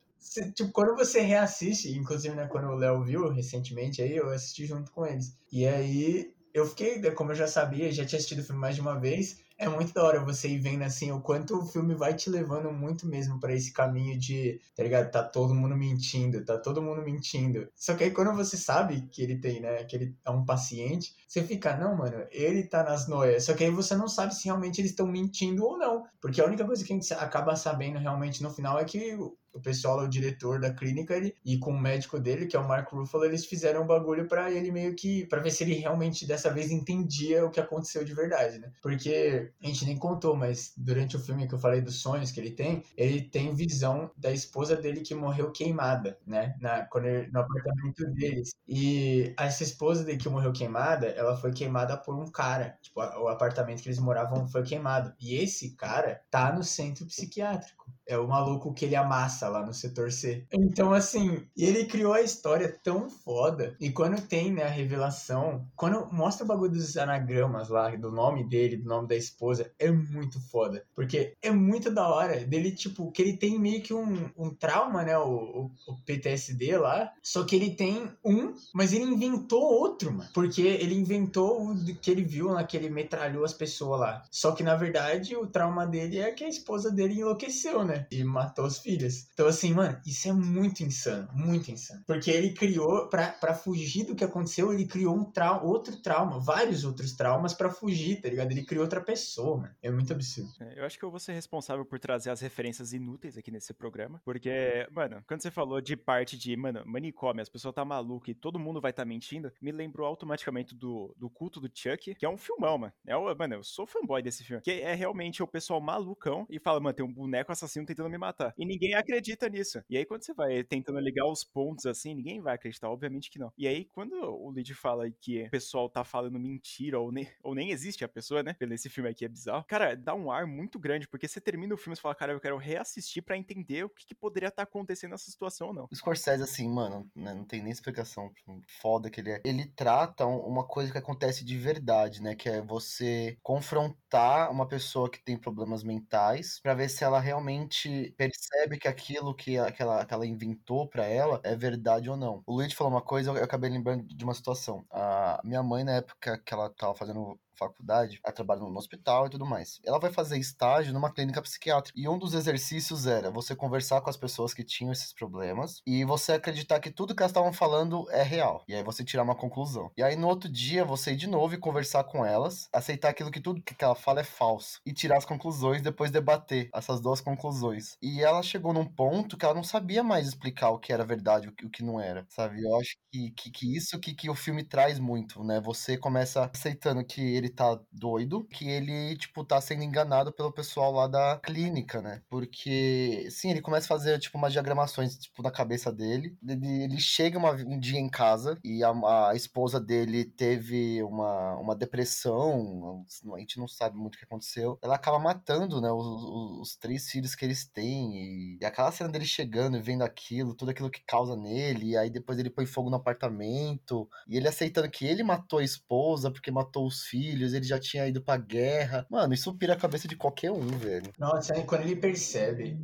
[0.54, 4.90] tipo, quando você reassiste, inclusive, né, quando o Léo viu recentemente aí, eu assisti junto
[4.92, 5.36] com eles.
[5.50, 8.80] E aí eu fiquei, como eu já sabia, já tinha assistido o filme mais de
[8.80, 12.14] uma vez, é muito da hora você ir vendo assim o quanto o filme vai
[12.14, 15.10] te levando muito mesmo para esse caminho de, tá ligado?
[15.10, 17.68] Tá todo mundo mentindo, tá todo mundo mentindo.
[17.76, 21.14] Só que aí quando você sabe que ele tem, né, que ele é um paciente,
[21.28, 23.44] você fica, não, mano, ele tá nas noias.
[23.44, 26.04] Só que aí você não sabe se realmente eles estão mentindo ou não.
[26.20, 29.16] Porque a única coisa que a gente acaba sabendo realmente no final é que
[29.52, 32.66] o pessoal, o diretor da clínica, ele, e com o médico dele, que é o
[32.66, 36.26] Mark Ruffalo, eles fizeram um bagulho para ele meio que, para ver se ele realmente
[36.26, 38.72] dessa vez entendia o que aconteceu de verdade, né?
[38.82, 42.40] Porque a gente nem contou, mas durante o filme que eu falei dos sonhos que
[42.40, 46.56] ele tem, ele tem visão da esposa dele que morreu queimada, né?
[46.60, 48.54] Na, quando ele, no apartamento deles.
[48.66, 52.78] E essa esposa dele que morreu queimada, ela foi queimada por um cara.
[52.82, 55.14] Tipo, o apartamento que eles moravam foi queimado.
[55.20, 57.90] E esse cara tá no centro psiquiátrico.
[58.06, 60.44] É o maluco que ele amassa lá no setor C.
[60.52, 63.76] Então, assim, ele criou a história tão foda.
[63.80, 68.48] E quando tem, né, a revelação, quando mostra o bagulho dos anagramas lá, do nome
[68.48, 70.84] dele, do nome da esposa, é muito foda.
[70.94, 75.02] Porque é muito da hora dele, tipo, que ele tem meio que um, um trauma,
[75.04, 77.12] né, o, o, o PTSD lá.
[77.22, 80.30] Só que ele tem um, mas ele inventou outro, mano.
[80.32, 84.22] Porque ele inventou o que ele viu lá, que ele metralhou as pessoas lá.
[84.30, 87.91] Só que, na verdade, o trauma dele é que a esposa dele enlouqueceu, né?
[88.10, 89.28] E matou os filhos.
[89.32, 91.28] Então, assim, mano, isso é muito insano.
[91.32, 92.02] Muito insano.
[92.06, 96.38] Porque ele criou, pra, pra fugir do que aconteceu, ele criou um trau outro trauma,
[96.38, 98.50] vários outros traumas para fugir, tá ligado?
[98.50, 99.74] Ele criou outra pessoa, mano.
[99.82, 100.52] É muito absurdo.
[100.60, 103.72] É, eu acho que eu vou ser responsável por trazer as referências inúteis aqui nesse
[103.72, 104.20] programa.
[104.24, 108.34] Porque, mano, quando você falou de parte de, mano, manicômio, as pessoas tá maluca e
[108.34, 112.28] todo mundo vai tá mentindo, me lembrou automaticamente do, do culto do Chuck, que é
[112.28, 112.92] um filmão, mano.
[113.06, 114.62] É mano, eu sou fanboy desse filme.
[114.62, 118.18] Que é realmente o pessoal malucão e fala, mano, tem um boneco assassino tentando me
[118.18, 118.54] matar.
[118.58, 119.82] E ninguém acredita nisso.
[119.88, 123.38] E aí, quando você vai tentando ligar os pontos assim, ninguém vai acreditar, obviamente que
[123.38, 123.52] não.
[123.56, 127.54] E aí, quando o Lid fala que o pessoal tá falando mentira, ou nem, ou
[127.54, 128.54] nem existe a pessoa, né?
[128.54, 129.64] Pelo esse filme aqui é bizarro.
[129.64, 132.40] Cara, dá um ar muito grande, porque você termina o filme e fala, cara, eu
[132.40, 135.88] quero reassistir para entender o que, que poderia estar tá acontecendo nessa situação ou não.
[135.90, 138.32] O Scorsese, assim, mano, né, não tem nem explicação
[138.80, 139.40] foda que ele é.
[139.44, 142.34] Ele trata uma coisa que acontece de verdade, né?
[142.34, 147.71] Que é você confrontar uma pessoa que tem problemas mentais para ver se ela realmente
[148.16, 152.42] percebe que aquilo que, ela, que ela inventou para ela é verdade ou não.
[152.46, 154.84] O Luiz falou uma coisa, eu acabei lembrando de uma situação.
[154.90, 159.30] A minha mãe, na época que ela tava fazendo faculdade, ela trabalha no hospital e
[159.30, 159.80] tudo mais.
[159.84, 161.98] Ela vai fazer estágio numa clínica psiquiátrica.
[161.98, 166.04] E um dos exercícios era você conversar com as pessoas que tinham esses problemas e
[166.04, 168.64] você acreditar que tudo que elas estavam falando é real.
[168.68, 169.90] E aí você tirar uma conclusão.
[169.96, 173.30] E aí no outro dia você ir de novo e conversar com elas, aceitar aquilo
[173.30, 177.20] que tudo que ela fala é falso e tirar as conclusões, depois debater essas duas
[177.20, 177.96] conclusões.
[178.02, 181.46] E ela chegou num ponto que ela não sabia mais explicar o que era verdade
[181.46, 182.62] e o que não era, sabe?
[182.62, 185.60] Eu acho que, que, que isso que, que o filme traz muito, né?
[185.60, 190.92] Você começa aceitando que ele tá doido, que ele, tipo, tá sendo enganado pelo pessoal
[190.92, 192.22] lá da clínica, né?
[192.28, 196.36] Porque, sim, ele começa a fazer, tipo, umas diagramações, tipo, na cabeça dele.
[196.46, 198.90] Ele, ele chega uma, um dia em casa e a,
[199.30, 204.78] a, esposa dele teve uma, uma depressão, a gente não sabe muito o que aconteceu.
[204.82, 208.92] Ela acaba matando, né, os, os, os três filhos que eles têm e, e aquela
[208.92, 212.50] cena dele chegando e vendo aquilo, tudo aquilo que causa nele, e aí depois ele
[212.50, 217.02] põe fogo no apartamento, e ele aceitando que ele matou a esposa porque matou os
[217.04, 219.06] filhos, filhos, ele já tinha ido pra guerra.
[219.10, 221.10] Mano, isso pira a cabeça de qualquer um, velho.
[221.18, 222.78] Nossa, aí quando ele percebe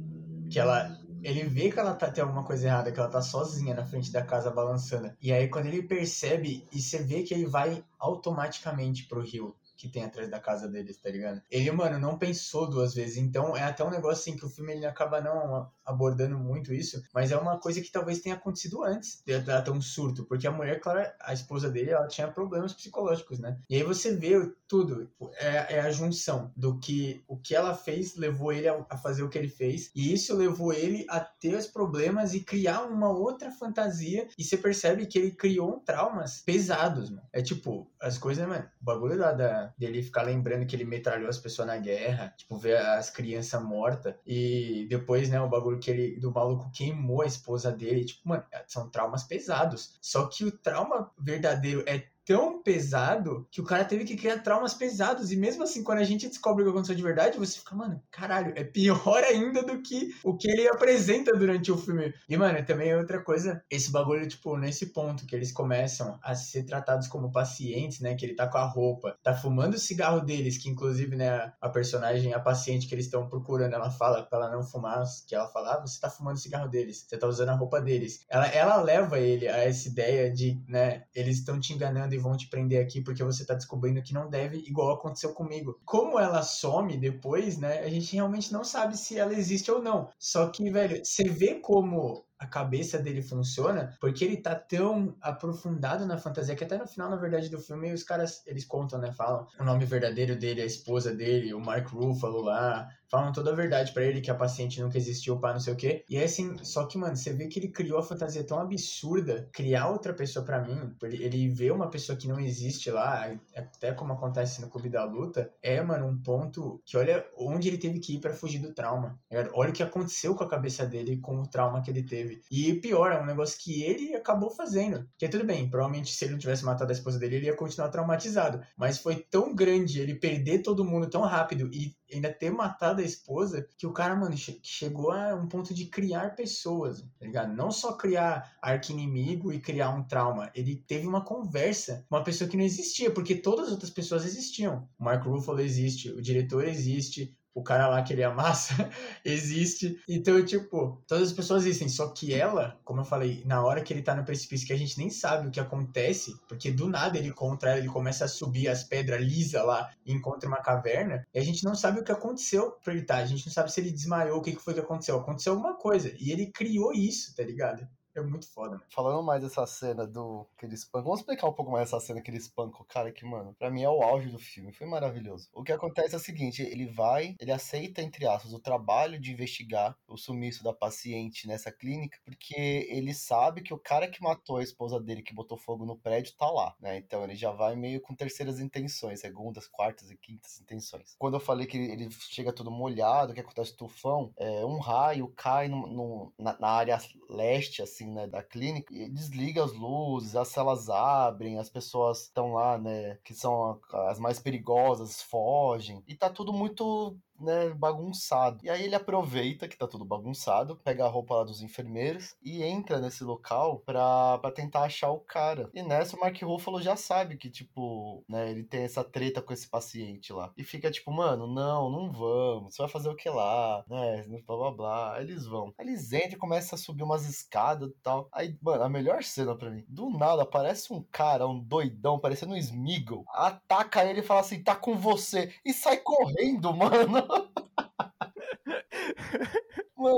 [0.51, 0.97] que ela.
[1.21, 4.13] Ele vê que ela tá, tem alguma coisa errada, que ela tá sozinha na frente
[4.13, 5.13] da casa balançando.
[5.21, 9.89] E aí, quando ele percebe, e você vê que ele vai automaticamente pro rio que
[9.89, 11.41] tem atrás da casa deles, tá ligado?
[11.51, 13.17] Ele, mano, não pensou duas vezes.
[13.17, 17.03] Então é até um negócio assim que o filme ele acaba não abordando muito isso,
[17.15, 20.47] mas é uma coisa que talvez tenha acontecido antes de ela ter um surto, porque
[20.47, 23.59] a mulher, claro, a esposa dele, ela tinha problemas psicológicos, né?
[23.69, 28.17] E aí você vê tudo, é, é a junção do que o que ela fez
[28.17, 31.57] levou ele a, a fazer o que ele fez, e isso levou ele a ter
[31.57, 37.11] os problemas e criar uma outra fantasia, e você percebe que ele criou traumas pesados,
[37.11, 37.27] mano.
[37.33, 38.69] É tipo, as coisas, né, mano?
[38.81, 42.57] O bagulho lá da, dele ficar lembrando que ele metralhou as pessoas na guerra, tipo,
[42.59, 47.27] ver as crianças mortas, e depois, né, o bagulho que ele, do maluco queimou a
[47.27, 48.05] esposa dele.
[48.05, 49.99] Tipo, mano, são traumas pesados.
[50.01, 54.75] Só que o trauma verdadeiro é tão pesado que o cara teve que criar traumas
[54.75, 55.33] pesados.
[55.33, 58.03] E mesmo assim, quando a gente descobre o que aconteceu de verdade, você fica, mano,
[58.11, 62.13] caralho, é pior ainda do que o que ele apresenta durante o filme.
[62.29, 66.35] E, mano, também é outra coisa, esse bagulho, tipo, nesse ponto que eles começam a
[66.35, 68.15] ser tratados como pacientes, né?
[68.15, 71.71] Que ele tá com a roupa, tá fumando o cigarro deles, que inclusive, né, a
[71.71, 75.49] personagem, a paciente que eles estão procurando, ela fala pra ela não fumar, que ela
[75.49, 78.21] fala, ah, você tá fumando o cigarro deles, você tá usando a roupa deles.
[78.29, 82.49] Ela, ela leva ele a essa ideia de, né, eles estão te enganando vão te
[82.49, 85.81] prender aqui porque você tá descobrindo que não deve, igual aconteceu comigo.
[85.85, 87.81] Como ela some depois, né?
[87.81, 90.11] A gente realmente não sabe se ela existe ou não.
[90.19, 96.07] Só que, velho, você vê como a cabeça dele funciona, porque ele tá tão aprofundado
[96.07, 99.11] na fantasia que até no final, na verdade, do filme, os caras, eles contam, né,
[99.11, 103.55] falam o nome verdadeiro dele, a esposa dele, o Mark Ruffalo lá, falam toda a
[103.55, 106.05] verdade para ele, que a paciente nunca existiu, pá, não sei o quê.
[106.09, 109.49] E é assim, só que, mano, você vê que ele criou a fantasia tão absurda,
[109.53, 114.13] criar outra pessoa para mim, ele, vê uma pessoa que não existe lá, até como
[114.13, 118.15] acontece no Clube da Luta, é, mano, um ponto que olha onde ele teve que
[118.15, 119.19] ir para fugir do trauma.
[119.31, 122.41] Tá olha o que aconteceu com a cabeça dele com o trauma que ele teve.
[122.51, 125.09] E pior, é um negócio que ele acabou fazendo.
[125.17, 127.89] Que tudo bem, provavelmente se ele não tivesse matado a esposa dele, ele ia continuar
[127.89, 128.61] traumatizado.
[128.77, 133.05] Mas foi tão grande ele perder todo mundo tão rápido e ainda ter matado a
[133.05, 137.55] esposa, que o cara, mano, che chegou a um ponto de criar pessoas, tá ligado?
[137.55, 140.51] Não só criar arqui-inimigo e criar um trauma.
[140.55, 144.25] Ele teve uma conversa com uma pessoa que não existia, porque todas as outras pessoas
[144.25, 144.89] existiam.
[144.99, 148.89] O Mark Ruffalo existe, o diretor existe, o cara lá que ele amassa
[149.25, 150.01] existe.
[150.09, 151.89] Então, tipo, todas as pessoas existem.
[151.89, 154.79] Só que ela, como eu falei, na hora que ele tá no precipício, que a
[154.79, 158.29] gente nem sabe o que acontece, porque do nada ele contra ela, ele começa a
[158.29, 162.05] subir as pedras lisa lá e encontra uma caverna, e a gente não sabe o
[162.05, 163.19] que aconteceu pra ele tá.
[163.19, 165.17] A gente não sabe se ele desmaiou, o que foi que aconteceu.
[165.19, 166.13] Aconteceu alguma coisa.
[166.19, 167.87] E ele criou isso, tá ligado?
[168.19, 168.81] É muito foda?
[168.91, 171.05] Falando mais dessa cena do que ele espanca.
[171.05, 173.71] Vamos explicar um pouco mais essa cena que ele espanca o cara que, mano, pra
[173.71, 174.73] mim é o auge do filme.
[174.73, 175.49] Foi maravilhoso.
[175.53, 179.33] O que acontece é o seguinte: ele vai, ele aceita, entre aspas, o trabalho de
[179.33, 184.57] investigar o sumiço da paciente nessa clínica, porque ele sabe que o cara que matou
[184.57, 186.99] a esposa dele, que botou fogo no prédio, tá lá, né?
[186.99, 191.15] Então ele já vai meio com terceiras intenções, segundas, quartas e quintas intenções.
[191.19, 195.69] Quando eu falei que ele chega todo molhado, que acontece tufão, é, um raio cai
[195.69, 200.49] no, no na, na área leste, assim assim, né, da clínica, desliga as luzes, as
[200.49, 206.31] celas abrem, as pessoas estão lá, né, que são as mais perigosas, fogem, e tá
[206.31, 208.59] tudo muito né, bagunçado.
[208.63, 212.63] E aí ele aproveita que tá tudo bagunçado, pega a roupa lá dos enfermeiros e
[212.63, 215.71] entra nesse local pra, pra tentar achar o cara.
[215.75, 219.53] E nessa o Mark Ruffalo já sabe que, tipo, né, ele tem essa treta com
[219.53, 220.53] esse paciente lá.
[220.57, 224.57] E fica tipo, mano, não, não vamos, você vai fazer o que lá, né, blá
[224.57, 225.15] blá blá.
[225.17, 225.73] Aí eles vão.
[225.79, 228.29] Aí eles entram e começam a subir umas escadas e tal.
[228.33, 232.55] Aí, mano, a melhor cena pra mim, do nada aparece um cara, um doidão, parecendo
[232.55, 237.28] um Smeagol, ataca ele e fala assim, tá com você, e sai correndo, mano.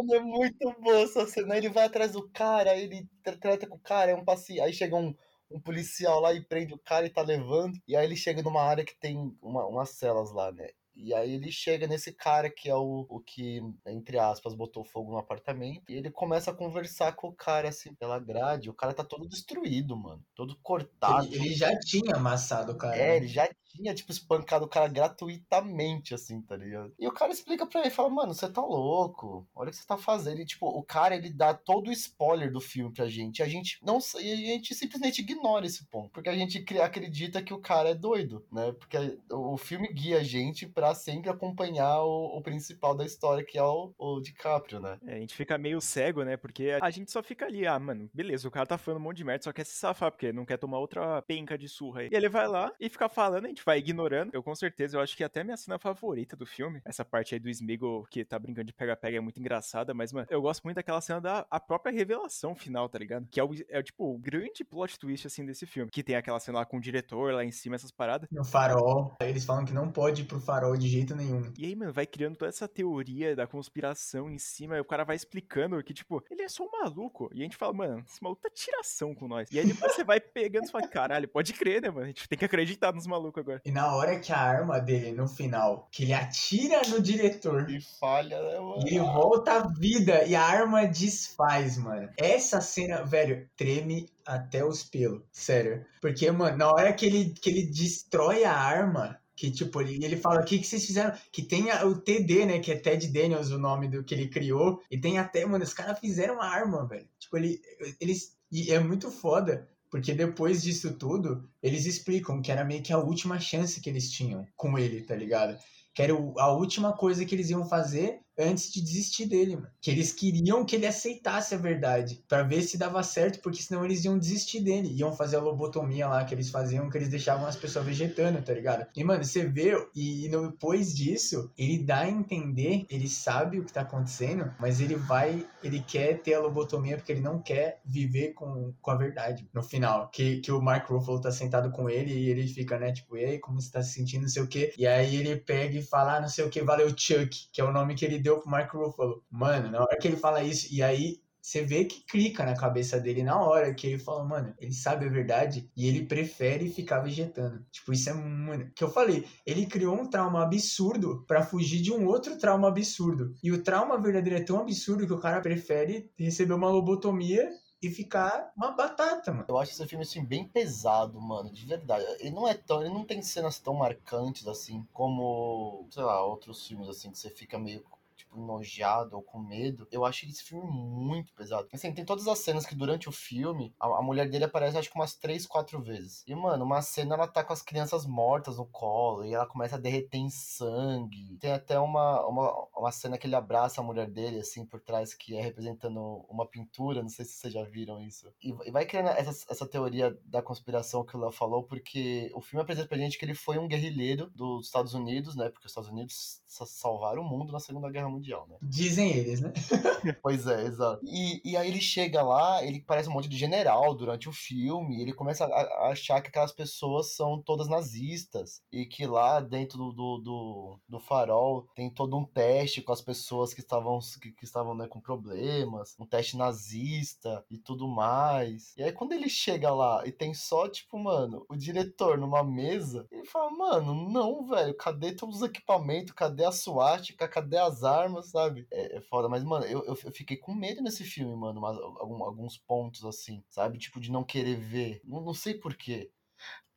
[0.02, 1.56] Mano, é muito boa essa cena.
[1.56, 4.62] Ele vai atrás do cara, ele trata com o cara, é um passeio.
[4.62, 5.14] Aí chega um,
[5.50, 7.78] um policial lá e prende o cara e tá levando.
[7.86, 10.68] E aí ele chega numa área que tem uma, umas celas lá, né?
[11.02, 15.12] E aí ele chega nesse cara que é o, o que, entre aspas, botou fogo
[15.12, 15.82] no apartamento.
[15.88, 18.68] E ele começa a conversar com o cara, assim, pela grade.
[18.68, 20.22] O cara tá todo destruído, mano.
[20.34, 21.26] Todo cortado.
[21.26, 22.96] Ele, ele já tinha amassado o cara.
[22.96, 23.16] É, né?
[23.16, 26.92] ele já tinha, tipo, espancado o cara gratuitamente, assim, tá ligado?
[26.98, 29.87] E o cara explica pra ele, fala, mano, você tá louco, olha o que você
[29.87, 30.40] tá fazendo.
[30.40, 33.38] E, tipo, o cara, ele dá todo o spoiler do filme pra gente.
[33.38, 36.11] E a gente não a gente simplesmente ignora esse ponto.
[36.11, 38.72] Porque a gente acredita que o cara é doido, né?
[38.72, 43.59] Porque o filme guia a gente pra sempre acompanhar o, o principal da história, que
[43.59, 44.98] é o, o DiCaprio, né?
[45.06, 46.37] É, a gente fica meio cego, né?
[46.37, 49.18] Porque a gente só fica ali, ah, mano, beleza, o cara tá falando um monte
[49.18, 52.09] de merda, só quer se safar, porque não quer tomar outra penca de surra aí.
[52.11, 54.31] E ele vai lá e fica falando, a gente vai ignorando.
[54.33, 57.40] Eu com certeza, eu acho que até minha cena favorita do filme, essa parte aí
[57.40, 60.77] do Smeagol que tá brincando de pega-pega é muito engraçada, mas, mano, eu gosto muito
[60.77, 63.27] daquela cena da a própria revelação final, tá ligado?
[63.31, 65.90] Que é o, é, tipo, o grande plot twist, assim, desse filme.
[65.90, 68.29] Que tem aquela cena lá com o diretor lá em cima, essas paradas.
[68.31, 71.53] No farol, eles falam que não pode ir pro farol de jeito nenhum.
[71.59, 75.05] E aí, mano, vai criando toda essa teoria da conspiração em cima, e o cara
[75.05, 77.31] vai explicando que, tipo, ele é só um maluco.
[77.33, 79.49] E a gente fala, mano, esse maluco tá tiração com nós.
[79.51, 82.05] E aí depois você vai pegando e fala, caralho, pode crer, né, mano?
[82.05, 83.49] A gente tem que acreditar nos malucos agora.
[83.64, 87.70] E na hora que a arma dele, no final, que ele atira no diretor.
[87.70, 88.82] E falha, né, mano?
[88.84, 92.08] E ele volta à vida e a arma desfaz, mano.
[92.16, 95.22] Essa cena, velho, treme até os pelos.
[95.32, 95.84] Sério.
[96.00, 100.16] Porque, mano, na hora que ele, que ele destrói a arma, que tipo, ele, ele
[100.16, 101.16] fala, o que, que vocês fizeram?
[101.32, 104.28] Que tem a, o TD, né, que é Ted Daniels o nome do que ele
[104.28, 107.08] criou, e tem até, mano, os caras fizeram uma arma, velho.
[107.18, 107.58] Tipo, ele,
[107.98, 112.92] eles, e é muito foda, porque depois disso tudo, eles explicam que era meio que
[112.92, 115.59] a última chance que eles tinham com ele, tá ligado?
[115.92, 119.70] Que era a última coisa que eles iam fazer antes de desistir dele, mano.
[119.81, 123.85] Que eles queriam que ele aceitasse a verdade, para ver se dava certo, porque senão
[123.85, 124.92] eles iam desistir dele.
[124.94, 128.53] Iam fazer a lobotomia lá que eles faziam, que eles deixavam as pessoas vegetando, tá
[128.53, 128.87] ligado?
[128.94, 133.72] E, mano, você vê, e depois disso, ele dá a entender, ele sabe o que
[133.72, 138.33] tá acontecendo, mas ele vai, ele quer ter a lobotomia porque ele não quer viver
[138.35, 139.48] com, com a verdade.
[139.53, 142.92] No final, que, que o Mark Ruffalo tá sentado com ele e ele fica, né,
[142.92, 144.72] tipo, e aí, como você tá se sentindo, não sei o quê.
[144.76, 147.64] E aí ele pega e fala, ah, não sei o que, valeu Chuck, que é
[147.64, 149.24] o nome que ele deu pro Mark Ruffalo.
[149.30, 153.00] Mano, na hora que ele fala isso, e aí você vê que clica na cabeça
[153.00, 157.00] dele na hora, que ele fala, mano, ele sabe a verdade e ele prefere ficar
[157.00, 157.64] vegetando.
[157.70, 158.72] Tipo, isso é muito.
[158.74, 163.34] Que eu falei, ele criou um trauma absurdo para fugir de um outro trauma absurdo.
[163.42, 167.48] E o trauma verdadeiro é tão absurdo que o cara prefere receber uma lobotomia
[167.82, 169.46] e ficar uma batata, mano.
[169.48, 172.04] Eu acho esse filme assim bem pesado, mano, de verdade.
[172.18, 176.66] Ele não é tão, ele não tem cenas tão marcantes assim como, sei lá, outros
[176.66, 177.82] filmes assim que você fica meio
[178.30, 181.68] tipo, enojado ou com medo, eu acho esse filme muito pesado.
[181.72, 184.90] Assim, tem todas as cenas que durante o filme, a, a, mulher dele aparece acho
[184.90, 186.22] que umas três, quatro vezes.
[186.26, 189.76] E, mano, uma cena ela tá com as crianças mortas no colo e ela começa
[189.76, 191.38] a derreter em sangue.
[191.40, 195.14] Tem até uma, uma, uma cena que ele abraça a mulher dele, assim, por trás,
[195.14, 198.32] que é representando uma pintura, não sei se vocês já viram isso.
[198.42, 202.40] E, e vai criando essa, essa teoria da conspiração que o Léo falou, porque o
[202.40, 205.48] filme apresenta pra gente que ele foi um guerrilheiro dos Estados Unidos, né?
[205.48, 208.56] Porque os Estados Unidos salvaram o mundo na Segunda Guerra Mundial, né?
[208.62, 209.52] Dizem eles, né?
[210.22, 211.00] pois é, exato.
[211.04, 215.00] E, e aí ele chega lá, ele parece um monte de general durante o filme,
[215.00, 219.78] ele começa a, a achar que aquelas pessoas são todas nazistas, e que lá dentro
[219.78, 224.33] do, do, do, do farol tem todo um teste com as pessoas que estavam, que,
[224.33, 228.74] que estavam né, com problemas, um teste nazista e tudo mais.
[228.76, 233.06] E aí quando ele chega lá e tem só, tipo, mano, o diretor numa mesa,
[233.11, 238.10] ele fala, mano, não, velho, cadê todos os equipamentos, cadê a suástica, cadê as armas?
[238.11, 238.66] Armas, sabe?
[238.70, 241.77] É, é foda, mas, mano, eu, eu, eu, fiquei com medo nesse filme, mano, mas,
[241.79, 243.79] algum, alguns pontos, assim, sabe?
[243.79, 245.01] Tipo, de não querer ver.
[245.05, 246.11] Não, não sei porquê.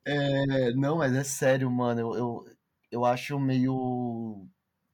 [0.06, 2.46] É, não, mas é sério, mano, eu, eu,
[2.92, 4.48] eu acho meio,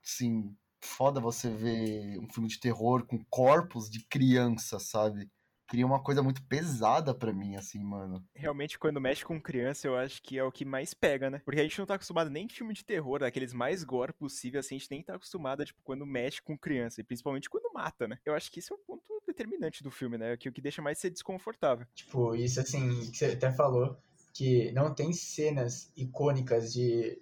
[0.04, 5.30] assim, foda você ver um filme de terror com corpos de criança, sabe?
[5.69, 8.25] Cria uma coisa muito pesada para mim, assim, mano.
[8.34, 11.41] Realmente, quando mexe com criança, eu acho que é o que mais pega, né?
[11.45, 14.60] Porque a gente não tá acostumado nem em filme de terror, daqueles mais gore possível,
[14.60, 18.08] assim, a gente nem tá acostumado, tipo, quando mexe com criança, e principalmente quando mata,
[18.08, 18.17] né?
[18.25, 20.36] Eu acho que isso é um ponto determinante do filme, né?
[20.36, 21.86] Que o que deixa mais ser desconfortável.
[21.93, 23.95] Tipo, isso assim, que você até falou,
[24.34, 27.19] que não tem cenas icônicas de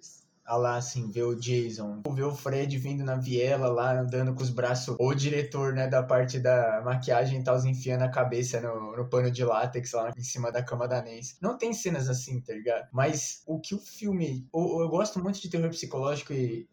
[0.48, 4.42] a lá, assim, ver o Jason, ver o Fred vindo na viela lá, andando com
[4.42, 8.58] os braços, ou o diretor, né, da parte da maquiagem e tal, enfiando a cabeça
[8.58, 11.36] no, no pano de látex lá em cima da cama da Nancy.
[11.42, 12.88] Não tem cenas assim, tá ligado?
[12.90, 14.48] Mas o que o filme.
[14.54, 16.66] Eu, eu gosto muito de terror psicológico e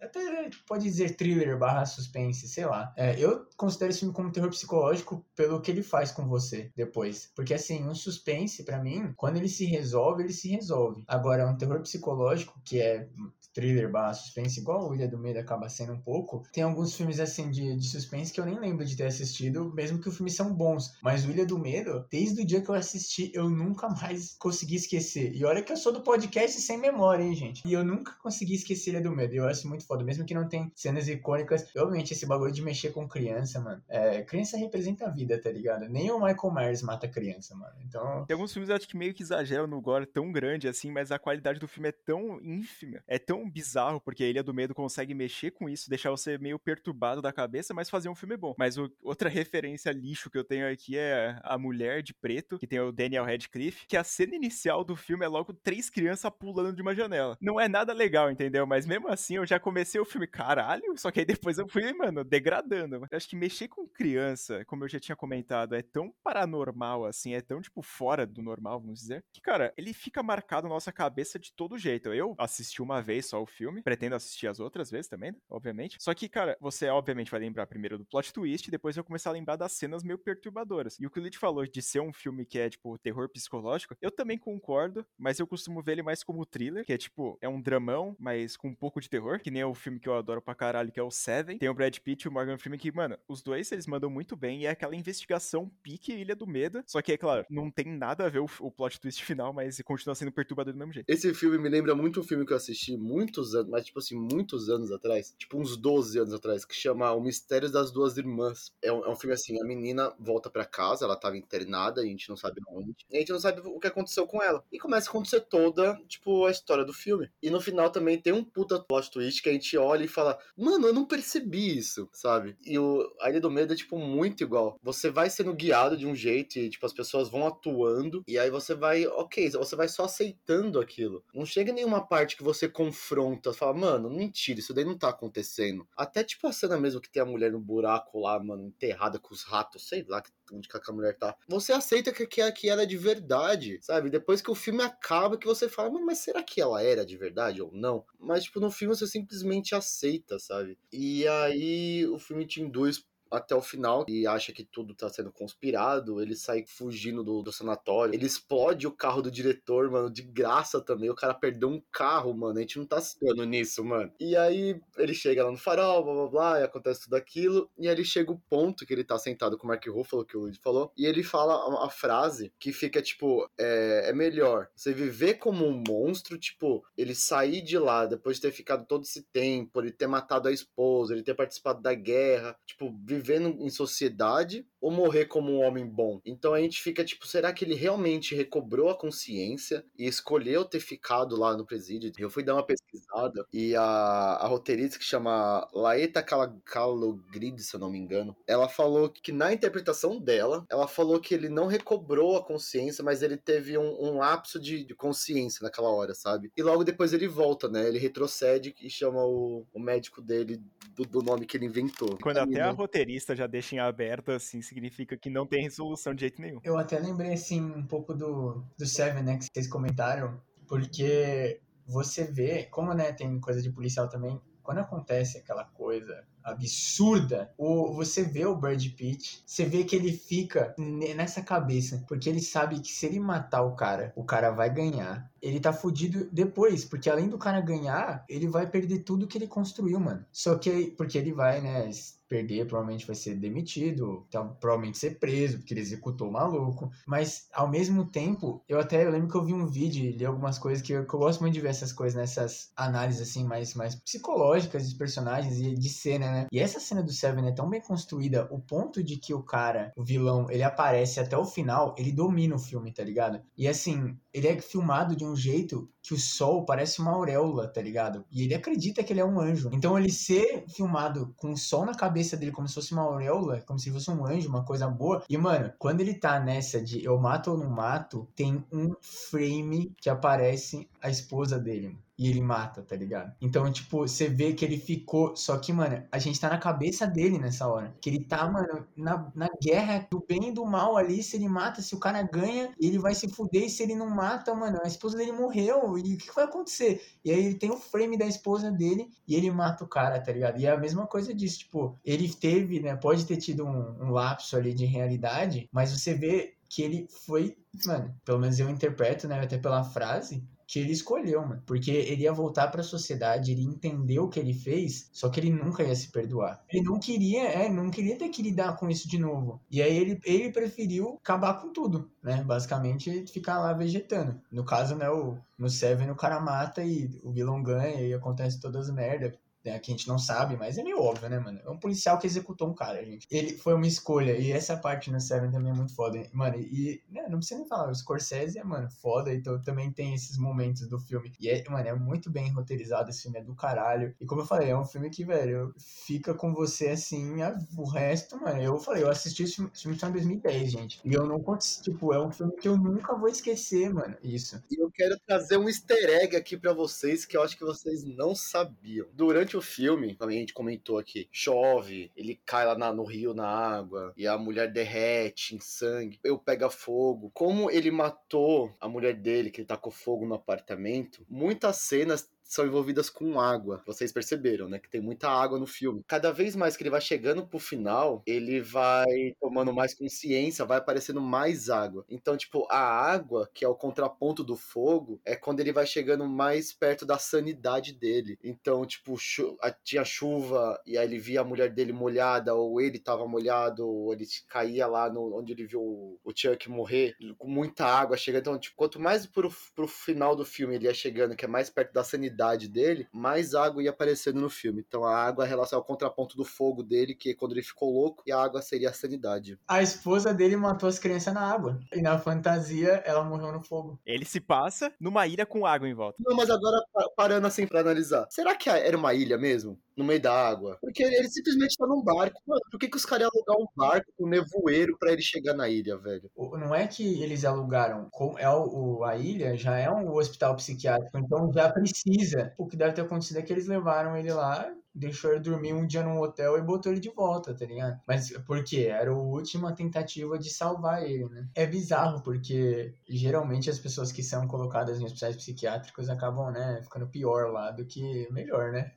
[0.68, 2.94] pode dizer thriller barra suspense, sei lá.
[2.98, 7.32] É, eu considero esse filme como terror psicológico pelo que ele faz com você depois.
[7.36, 11.04] Porque assim, um suspense, para mim, quando ele se resolve, ele se resolve.
[11.08, 13.08] Agora, um terror psicológico, que é
[13.54, 17.22] thriller barra suspense, igual o Ilha do Medo acaba sendo um pouco, tem alguns filmes
[17.22, 20.36] assim de, de suspense que eu nem lembro de ter assistido, mesmo que os filmes
[20.36, 20.98] são bons.
[21.02, 24.76] Mas o Ilha do Medo, desde o dia que eu assisti, eu nunca mais consegui
[24.76, 25.34] esquecer.
[25.34, 27.66] E olha que eu sou do podcast sem memória, hein, gente?
[27.66, 29.34] E eu nunca consegui esquecer Ilha do Medo.
[29.34, 31.66] Eu acho muito foda, mesmo que não tem cenas icônicas.
[31.76, 33.82] Obviamente, esse bagulho de mexer com criança, mano.
[33.88, 35.88] É, criança representa a vida, tá ligado?
[35.90, 37.74] Nem o Michael Myers mata criança, mano.
[37.84, 38.26] Então.
[38.26, 41.12] Tem alguns filmes eu acho que meio que exageram no gore tão grande assim, mas
[41.12, 44.76] a qualidade do filme é tão ínfima, é tão bizarro, porque a Ilha do Medo
[44.76, 48.54] consegue mexer com isso, deixar você meio perturbado da cabeça, mas fazer um filme bom.
[48.58, 52.68] Mas o, outra referência lixo que eu tenho aqui é a Mulher de Preto, que
[52.68, 56.76] tem o Daniel Radcliffe, que a cena inicial do filme é logo três crianças pulando
[56.76, 57.38] de uma janela.
[57.42, 58.66] Não é nada legal, entendeu?
[58.66, 61.92] Mas mesmo assim eu já comecei o filme, caralho, só que aí depois eu fui,
[61.94, 62.96] mano, degradando.
[62.96, 67.34] Eu acho que mexer com criança, como eu já tinha comentado, é tão paranormal, assim,
[67.34, 70.92] é tão, tipo, fora do normal, vamos dizer, que, cara, ele fica marcado na nossa
[70.92, 72.14] cabeça de todo jeito.
[72.14, 75.38] Eu assisti uma vez só o filme, pretendo assistir as outras vezes também, né?
[75.50, 75.98] obviamente.
[76.00, 79.34] Só que, cara, você obviamente vai lembrar primeiro do plot twist, depois vai começar a
[79.34, 80.98] lembrar das cenas meio perturbadoras.
[81.00, 83.96] E o que o Lid falou de ser um filme que é, tipo, terror psicológico,
[84.02, 87.50] eu também concordo, mas eu costumo ver ele mais como thriller, que é, tipo, é
[87.50, 90.42] um dramão, mas com um pouco de terror, que nem o filme que eu adoro
[90.42, 91.58] pra caralho, que é o Seven.
[91.58, 94.36] Tem o Brad Pitt e o Morgan Freeman que, mano, os dois, eles mandam muito
[94.36, 97.86] bem, e é aquela investigação pique Ilha do Medo, só que, é claro, não tem
[97.86, 101.10] nada a ver o, o plot twist final, mas continua sendo perturbador do mesmo jeito.
[101.10, 104.16] Esse filme me lembra muito um filme que eu assisti muitos anos, mas, tipo assim,
[104.16, 108.72] muitos anos atrás, tipo uns 12 anos atrás, que chama O Mistério das Duas Irmãs.
[108.82, 112.06] É um, é um filme assim, a menina volta para casa, ela tava internada, a
[112.06, 114.64] gente não sabe onde, e a gente não sabe o que aconteceu com ela.
[114.72, 117.30] E começa a acontecer toda, tipo, a história do filme.
[117.42, 120.38] E no final também tem um puta plot twist que a gente olha e fala,
[120.58, 122.58] mano, eu não percebi isso, sabe?
[122.66, 124.78] E o A Ilha do Medo é, tipo, muito igual.
[124.82, 128.50] Você vai sendo guiado de um jeito e, tipo, as pessoas vão atuando, e aí
[128.50, 131.24] você vai, ok, você vai só aceitando aquilo.
[131.34, 135.88] Não chega nenhuma parte que você confronta, fala, mano, mentira, isso daí não tá acontecendo.
[135.98, 139.34] Até tipo a cena mesmo que tem a mulher no buraco lá, mano, enterrada com
[139.34, 141.36] os ratos, sei lá onde que a mulher tá.
[141.48, 144.10] Você aceita que, que, que ela de verdade, sabe?
[144.10, 147.62] Depois que o filme acaba, que você fala, mas será que ela era de verdade
[147.62, 148.06] ou não?
[148.20, 150.78] Mas, tipo, no filme você simplesmente aceita, sabe?
[150.92, 155.32] E aí o filme te induz até o final e acha que tudo tá sendo
[155.32, 156.22] conspirado.
[156.22, 158.14] Ele sai fugindo do, do sanatório.
[158.14, 161.10] Ele explode o carro do diretor, mano, de graça também.
[161.10, 162.58] O cara perdeu um carro, mano.
[162.58, 164.12] A gente não tá citando nisso, mano.
[164.20, 167.70] E aí ele chega lá no farol, blá blá blá, e acontece tudo aquilo.
[167.78, 170.38] E aí ele chega o ponto que ele tá sentado com o Mark Ruffalo, que
[170.38, 170.92] o Luiz falou.
[170.98, 175.66] E ele fala a, a frase que fica tipo: é, é melhor você viver como
[175.66, 179.92] um monstro, tipo, ele sair de lá depois de ter ficado todo esse tempo, ele
[179.92, 182.92] ter matado a esposa, ele ter participado da guerra, tipo,
[183.26, 186.22] vivendo em sociedade ou morrer como um homem bom.
[186.24, 190.80] Então a gente fica tipo, será que ele realmente recobrou a consciência e escolheu ter
[190.80, 192.12] ficado lá no presídio?
[192.20, 197.80] Eu fui dar uma pesquisada e a, a roteirista que chama Laeta Kalogrid, se eu
[197.80, 202.38] não me engano, ela falou que na interpretação dela, ela falou que ele não recobrou
[202.38, 206.52] a consciência, mas ele teve um, um lapso de, de, consciência naquela hora, sabe?
[206.56, 207.88] E logo depois ele volta, né?
[207.88, 210.62] Ele retrocede e chama o, o médico dele
[210.96, 212.18] do, do, nome que ele inventou.
[212.22, 213.05] Quando até a roteirista
[213.36, 216.60] já deixa em aberto, assim, significa que não tem resolução de jeito nenhum.
[216.64, 222.24] Eu até lembrei, assim, um pouco do, do Seven, né, que vocês comentaram, porque você
[222.24, 228.24] vê, como, né, tem coisa de policial também, quando acontece aquela coisa absurda, o, você
[228.24, 230.76] vê o Brad Pitt, você vê que ele fica
[231.16, 235.32] nessa cabeça, porque ele sabe que se ele matar o cara, o cara vai ganhar.
[235.42, 239.48] Ele tá fudido depois, porque além do cara ganhar, ele vai perder tudo que ele
[239.48, 240.26] construiu, mano.
[240.32, 241.90] Só que, porque ele vai, né,
[242.28, 246.92] perder, provavelmente vai ser demitido, então, provavelmente ser preso, porque ele executou o maluco.
[247.06, 250.58] Mas, ao mesmo tempo, eu até eu lembro que eu vi um vídeo, li algumas
[250.58, 253.74] coisas que eu, que eu gosto muito de ver essas coisas, nessas análises, assim, mais,
[253.74, 256.48] mais psicológicas dos personagens e de cena, né?
[256.52, 259.92] E essa cena do Seven é tão bem construída, o ponto de que o cara,
[259.96, 263.42] o vilão, ele aparece até o final, ele domina o filme, tá ligado?
[263.58, 267.82] E assim, ele é filmado de um jeito que o sol parece uma auréola, tá
[267.82, 268.24] ligado?
[268.32, 269.72] E ele acredita que ele é um anjo.
[269.74, 273.62] Então ele ser filmado com o sol na cabeça dele como se fosse uma auréola,
[273.62, 275.24] como se fosse um anjo, uma coisa boa.
[275.28, 279.96] E mano, quando ele tá nessa de eu mato ou não mato, tem um frame
[280.00, 283.34] que aparece a esposa dele e ele mata, tá ligado?
[283.42, 285.36] Então, tipo, você vê que ele ficou.
[285.36, 287.96] Só que, mano, a gente tá na cabeça dele nessa hora.
[288.02, 291.22] Que ele tá, mano, na, na guerra do bem e do mal ali.
[291.22, 293.64] Se ele mata, se o cara ganha, ele vai se fuder.
[293.64, 295.98] E se ele não mata, mano, a esposa dele morreu.
[295.98, 297.02] E o que, que vai acontecer?
[297.24, 300.32] E aí ele tem o frame da esposa dele e ele mata o cara, tá
[300.32, 300.60] ligado?
[300.60, 302.96] E é a mesma coisa disso, tipo, ele teve, né?
[302.96, 307.56] Pode ter tido um, um lapso ali de realidade, mas você vê que ele foi,
[307.86, 311.64] mano, pelo menos eu interpreto, né, até pela frase, que ele escolheu, mano.
[311.66, 315.40] Porque ele ia voltar para a sociedade, ele entendeu o que ele fez, só que
[315.40, 316.64] ele nunca ia se perdoar.
[316.70, 319.62] Ele não queria, é, não queria ter que lidar com isso de novo.
[319.70, 322.44] E aí ele, ele preferiu acabar com tudo, né?
[322.44, 324.42] Basicamente ficar lá vegetando.
[324.52, 328.60] No caso, né, o, no Seven o cara mata e o vilão ganha e acontece
[328.60, 329.34] todas as merdas
[329.66, 331.60] né, que a gente não sabe, mas é meio óbvio, né, mano?
[331.66, 333.28] É um policial que executou um cara, gente.
[333.32, 336.58] Ele foi uma escolha, e essa parte no Seven também é muito foda, mano.
[336.58, 340.38] E, né, não precisa nem falar, o Scorsese é, mano, foda, então também tem esses
[340.38, 341.34] momentos do filme.
[341.40, 344.16] E, é, mano, é muito bem roteirizado, esse filme é do caralho.
[344.22, 345.74] E como eu falei, é um filme que, velho,
[346.06, 348.62] fica com você assim, a, o resto, mano.
[348.62, 351.02] Eu falei, eu assisti esse filme, esse filme em 2010, gente.
[351.04, 351.44] E eu não
[351.82, 354.16] tipo, é um filme que eu nunca vou esquecer, mano.
[354.24, 354.62] Isso.
[354.70, 358.04] E eu quero trazer um easter egg aqui para vocês que eu acho que vocês
[358.04, 359.08] não sabiam.
[359.14, 363.34] Durante o filme, também a gente comentou aqui, chove, ele cai lá na, no rio
[363.34, 367.32] na água, e a mulher derrete em sangue, eu pega fogo.
[367.34, 372.66] Como ele matou a mulher dele, que ele tacou fogo no apartamento, muitas cenas são
[372.66, 373.82] envolvidas com água.
[373.86, 374.80] Vocês perceberam, né?
[374.80, 376.04] Que tem muita água no filme.
[376.08, 380.78] Cada vez mais que ele vai chegando pro final, ele vai tomando mais consciência, vai
[380.78, 382.06] aparecendo mais água.
[382.08, 386.28] Então, tipo, a água, que é o contraponto do fogo, é quando ele vai chegando
[386.28, 388.38] mais perto da sanidade dele.
[388.44, 393.00] Então, tipo, chu tinha chuva e aí ele via a mulher dele molhada, ou ele
[393.00, 395.82] tava molhado, ou ele caía lá no, onde ele viu
[396.24, 398.42] o Chuck morrer, com muita água chegando.
[398.42, 401.70] Então, tipo, quanto mais pro, pro final do filme ele ia chegando, que é mais
[401.70, 404.84] perto da sanidade idade dele, mais água ia aparecendo no filme.
[404.86, 408.22] Então a água é relação ao contraponto do fogo dele, que quando ele ficou louco,
[408.28, 409.58] e a água seria a sanidade.
[409.68, 411.80] A esposa dele matou as crianças na água.
[411.94, 414.00] E na fantasia, ela morreu no fogo.
[414.06, 416.18] Ele se passa numa ilha com água em volta.
[416.20, 416.78] Não, mas agora
[417.16, 418.28] parando assim pra analisar.
[418.30, 419.80] Será que era uma ilha mesmo?
[419.96, 420.78] No meio da água.
[420.82, 422.42] Porque ele simplesmente tá num barco.
[422.46, 425.54] Mano, por que, que os caras iam alugar um barco com nevoeiro para ele chegar
[425.54, 426.30] na ilha, velho?
[426.36, 428.10] Não é que eles alugaram.
[428.38, 432.54] É o, a ilha já é um hospital psiquiátrico, então já precisa.
[432.58, 435.86] O que deve ter acontecido é que eles levaram ele lá deixou ele dormir um
[435.86, 438.00] dia num hotel e botou ele de volta, tá ligado?
[438.08, 438.88] Mas por quê?
[438.90, 441.48] Era a última tentativa de salvar ele, né?
[441.54, 447.08] É bizarro, porque geralmente as pessoas que são colocadas em hospitais psiquiátricos acabam, né, ficando
[447.08, 448.94] pior lá do que melhor, né?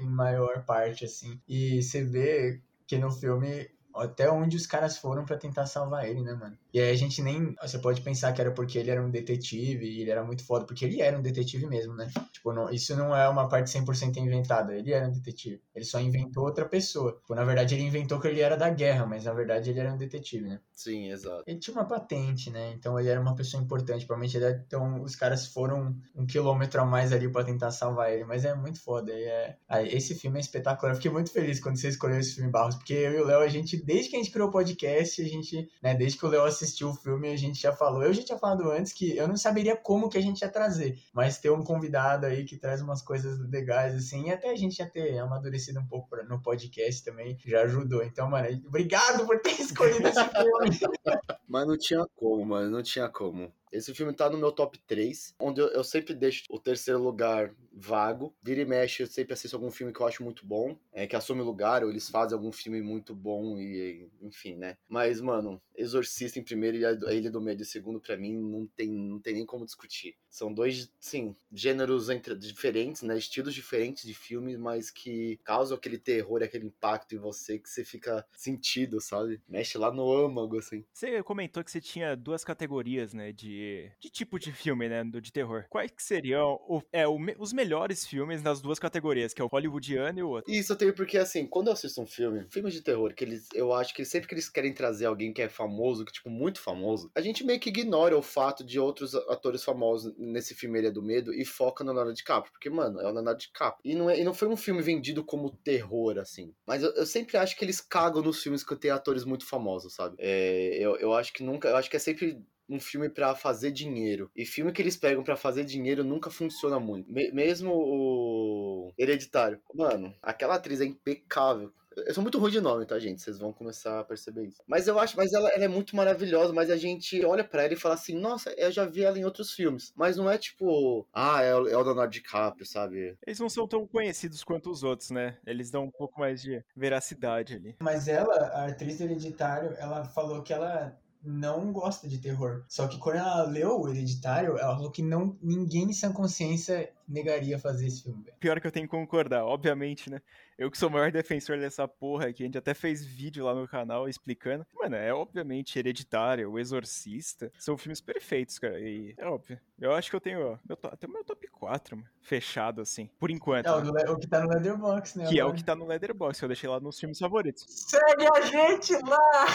[0.00, 1.40] Em maior parte, assim.
[1.48, 3.68] E você vê que no filme
[4.00, 6.56] até onde os caras foram para tentar salvar ele, né, mano?
[6.72, 7.54] E aí a gente nem.
[7.62, 10.64] Você pode pensar que era porque ele era um detetive e ele era muito foda,
[10.64, 12.08] porque ele era um detetive mesmo, né?
[12.32, 14.74] Tipo, não, isso não é uma parte 100% inventada.
[14.74, 15.60] Ele era um detetive.
[15.74, 17.12] Ele só inventou outra pessoa.
[17.12, 19.92] Tipo, na verdade, ele inventou que ele era da guerra, mas na verdade ele era
[19.92, 20.60] um detetive, né?
[20.72, 21.44] Sim, exato.
[21.46, 22.72] Ele tinha uma patente, né?
[22.72, 24.06] Então ele era uma pessoa importante.
[24.06, 24.64] Provavelmente ele era...
[24.66, 28.24] então os caras foram um quilômetro a mais ali para tentar salvar ele.
[28.24, 29.12] Mas é muito foda.
[29.12, 29.56] E é...
[29.68, 30.92] Ah, esse filme é espetacular.
[30.92, 33.40] Eu fiquei muito feliz quando você escolheu esse filme Barros, porque eu e o Léo,
[33.40, 36.28] a gente, desde que a gente criou o podcast, a gente, né, desde que o
[36.28, 38.04] Léo assistiu o filme, a gente já falou.
[38.04, 40.96] Eu já tinha falado antes que eu não saberia como que a gente ia trazer,
[41.12, 44.76] mas ter um convidado aí que traz umas coisas legais, assim, e até a gente
[44.76, 48.04] já ter amadurecido um pouco no podcast também já ajudou.
[48.04, 51.18] Então, mano, obrigado por ter escolhido esse filme.
[51.48, 53.52] Mas não tinha como, mano, não tinha como.
[53.72, 57.54] Esse filme tá no meu top 3, onde eu, eu, sempre deixo o terceiro lugar
[57.72, 58.34] vago.
[58.42, 61.14] Vira e mexe, eu sempre assisto algum filme que eu acho muito bom, é, que
[61.14, 64.76] assume lugar, ou eles fazem algum filme muito bom, e enfim, né?
[64.88, 68.66] Mas, mano, Exorcista em primeiro e A Ilha do Medo em segundo, pra mim, não
[68.66, 70.16] tem, não tem nem como discutir.
[70.30, 73.18] São dois, sim, gêneros entre, diferentes, né?
[73.18, 77.84] Estilos diferentes de filmes, mas que causam aquele terror, aquele impacto em você que você
[77.84, 79.40] fica sentido, sabe?
[79.48, 80.84] Mexe lá no âmago, assim.
[80.92, 83.32] Você comentou que você tinha duas categorias, né?
[83.32, 85.64] De de, tipo de filme, né, de terror.
[85.68, 89.48] Quais que seriam o, é, o, os melhores filmes nas duas categorias, que é o
[89.48, 90.52] hollywoodiano e o outro?
[90.52, 93.48] Isso eu tenho porque, assim, quando eu assisto um filme, filmes de terror, que eles,
[93.54, 96.60] eu acho que sempre que eles querem trazer alguém que é famoso, que, tipo, muito
[96.60, 100.88] famoso, a gente meio que ignora o fato de outros atores famosos nesse filme Ele
[100.88, 103.80] é do Medo e foca no Leonardo DiCaprio, porque, mano, é o Leonardo DiCaprio.
[103.84, 106.54] E não, é, e não foi um filme vendido como terror, assim.
[106.66, 109.94] Mas eu, eu sempre acho que eles cagam nos filmes que tem atores muito famosos,
[109.94, 110.16] sabe?
[110.18, 113.72] É, eu, eu acho que nunca, eu acho que é sempre um filme para fazer
[113.72, 114.30] dinheiro.
[114.34, 117.12] E filme que eles pegam para fazer dinheiro nunca funciona muito.
[117.12, 119.60] Me mesmo o Hereditário.
[119.74, 121.72] Mano, aquela atriz é impecável.
[121.96, 123.20] Eu sou muito ruim de nome, tá, gente?
[123.20, 124.62] Vocês vão começar a perceber isso.
[124.66, 127.72] Mas eu acho, mas ela, ela é muito maravilhosa, mas a gente olha para ela
[127.72, 129.92] e fala assim, nossa, eu já vi ela em outros filmes.
[129.96, 133.16] Mas não é tipo, ah, é o, é o Leonardo DiCaprio, sabe?
[133.26, 135.36] Eles não são tão conhecidos quanto os outros, né?
[135.46, 137.76] Eles dão um pouco mais de veracidade ali.
[137.82, 142.64] Mas ela, a atriz hereditário, ela falou que ela não gosta de terror.
[142.68, 147.58] Só que quando ela leu o Hereditário, ela falou que não, ninguém sem consciência negaria
[147.58, 148.24] fazer esse filme.
[148.38, 150.22] Pior que eu tenho que concordar, obviamente, né?
[150.56, 153.54] Eu que sou o maior defensor dessa porra aqui, a gente até fez vídeo lá
[153.54, 154.64] no canal explicando.
[154.74, 158.78] Mano, é obviamente Hereditário, O Exorcista, são filmes perfeitos, cara.
[158.78, 159.58] E é óbvio.
[159.80, 163.30] Eu acho que eu tenho, meu, até o meu top 4, mano, fechado, assim, por
[163.30, 163.66] enquanto.
[163.66, 164.10] É, né?
[164.10, 165.24] o, que tá no Leatherbox, né?
[165.26, 165.50] Que agora.
[165.50, 167.64] é o que tá no Leatherbox, eu deixei lá nos filmes favoritos.
[167.66, 169.46] Segue a gente lá!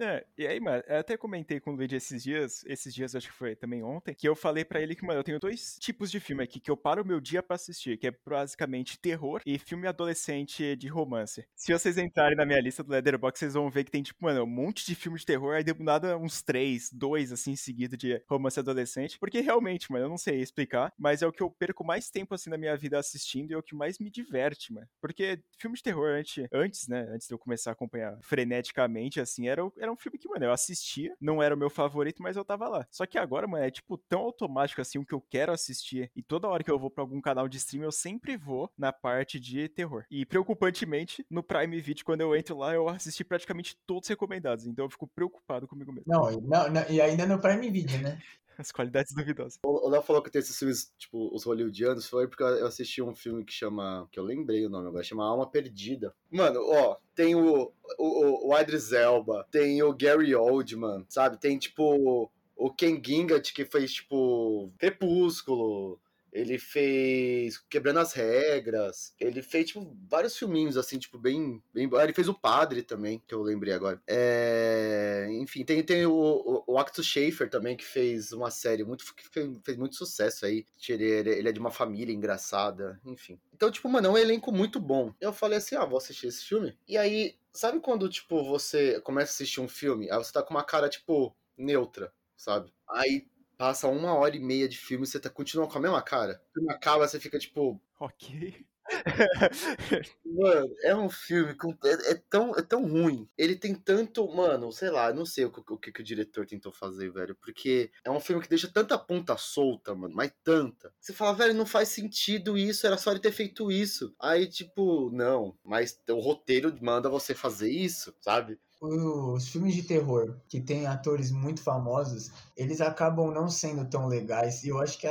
[0.00, 3.28] É, e aí, mano, eu até comentei com o Luigi esses dias, esses dias acho
[3.28, 6.10] que foi também ontem, que eu falei para ele que, mano, eu tenho dois tipos
[6.10, 9.42] de filme aqui que eu paro o meu dia para assistir, que é basicamente terror
[9.44, 11.46] e filme adolescente de romance.
[11.54, 14.42] Se vocês entrarem na minha lista do Leatherbox, vocês vão ver que tem, tipo, mano,
[14.42, 18.22] um monte de filme de terror, aí do nada uns três, dois, assim, seguido de
[18.26, 21.84] romance adolescente, porque realmente, mano, eu não sei explicar, mas é o que eu perco
[21.84, 24.88] mais tempo, assim, na minha vida assistindo e é o que mais me diverte, mano.
[24.98, 29.48] Porque filme de terror, antes, antes né, antes de eu começar a acompanhar freneticamente, assim,
[29.48, 32.36] era, era era um filme que, mano, eu assistia, não era o meu favorito, mas
[32.36, 32.86] eu tava lá.
[32.90, 36.10] Só que agora, mano, é tipo tão automático assim o que eu quero assistir.
[36.14, 38.92] E toda hora que eu vou pra algum canal de stream, eu sempre vou na
[38.92, 40.04] parte de terror.
[40.10, 44.66] E preocupantemente, no Prime Video, quando eu entro lá, eu assisti praticamente todos recomendados.
[44.66, 46.06] Então eu fico preocupado comigo mesmo.
[46.06, 48.20] Não, não, não e ainda no Prime Video, né?
[48.70, 49.58] As qualidades duvidosas.
[49.64, 53.14] O Léo falou que tem esses filmes, tipo, os hollywoodianos, foi porque eu assisti um
[53.14, 54.06] filme que chama.
[54.12, 56.14] que eu lembrei o nome agora, chama Alma Perdida.
[56.30, 61.38] Mano, ó, tem o, o, o Idris Elba, tem o Gary Oldman, sabe?
[61.38, 65.98] Tem, tipo, o Ken Gingat, que fez, tipo, Crepúsculo.
[66.32, 69.14] Ele fez Quebrando as Regras.
[69.18, 71.62] Ele fez, tipo, vários filminhos, assim, tipo, bem.
[71.72, 71.88] bem...
[71.92, 74.00] Ele fez o Padre também, que eu lembrei agora.
[74.06, 75.28] É...
[75.32, 79.04] Enfim, tem, tem o, o, o Actus Schaefer também, que fez uma série muito.
[79.14, 80.66] que fez, muito sucesso aí.
[80.88, 83.38] Ele é de uma família engraçada, enfim.
[83.52, 85.12] Então, tipo, mano, é um elenco muito bom.
[85.20, 86.76] Eu falei assim, ah, vou assistir esse filme.
[86.86, 90.54] E aí, sabe quando, tipo, você começa a assistir um filme, aí você tá com
[90.54, 92.72] uma cara, tipo, neutra, sabe?
[92.88, 93.26] Aí
[93.60, 96.42] passa uma hora e meia de filme e você tá continuando com a mesma cara.
[96.48, 97.78] O filme acaba, você fica tipo.
[97.98, 98.64] Ok.
[100.24, 103.28] mano, é um filme com, é, é, tão, é tão ruim.
[103.36, 104.26] Ele tem tanto.
[104.34, 107.36] Mano, sei lá, não sei o, o, o que, que o diretor tentou fazer, velho.
[107.36, 110.14] Porque é um filme que deixa tanta ponta solta, mano.
[110.14, 110.90] Mas tanta.
[110.98, 112.86] Você fala, velho, não faz sentido isso.
[112.86, 114.14] Era só ele ter feito isso.
[114.18, 115.54] Aí, tipo, não.
[115.62, 118.58] Mas o roteiro manda você fazer isso, sabe?
[118.80, 124.64] Os filmes de terror que tem atores muito famosos, eles acabam não sendo tão legais.
[124.64, 125.06] E eu acho que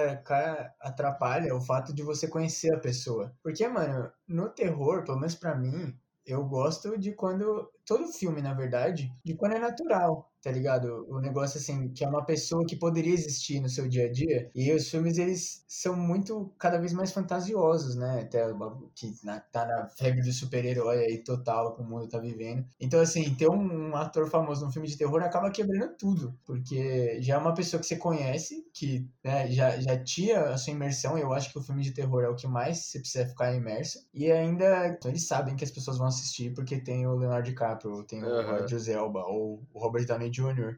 [0.79, 3.35] atrapalha o fato de você conhecer a pessoa.
[3.43, 8.53] Porque, mano, no terror, pelo menos para mim, eu gosto de quando todo filme, na
[8.53, 11.05] verdade, de quando é natural tá ligado?
[11.09, 14.49] O negócio assim, que é uma pessoa que poderia existir no seu dia a dia.
[14.55, 18.21] E os filmes, eles são muito, cada vez mais fantasiosos, né?
[18.21, 18.45] Até
[18.95, 22.65] que na, tá na febre do super-herói aí total que o mundo tá vivendo.
[22.79, 26.37] Então, assim, ter um, um, ator famoso num filme de terror acaba quebrando tudo.
[26.45, 30.71] Porque já é uma pessoa que você conhece, que né, já, já tinha a sua
[30.73, 31.17] imersão.
[31.17, 33.99] Eu acho que o filme de terror é o que mais você precisa ficar imerso.
[34.13, 37.78] E ainda, então, eles sabem que as pessoas vão assistir porque tem o Leonardo DiCaprio,
[38.07, 38.53] tem uhum.
[38.53, 40.77] o Idris Elba, ou o Robert Downey Jr.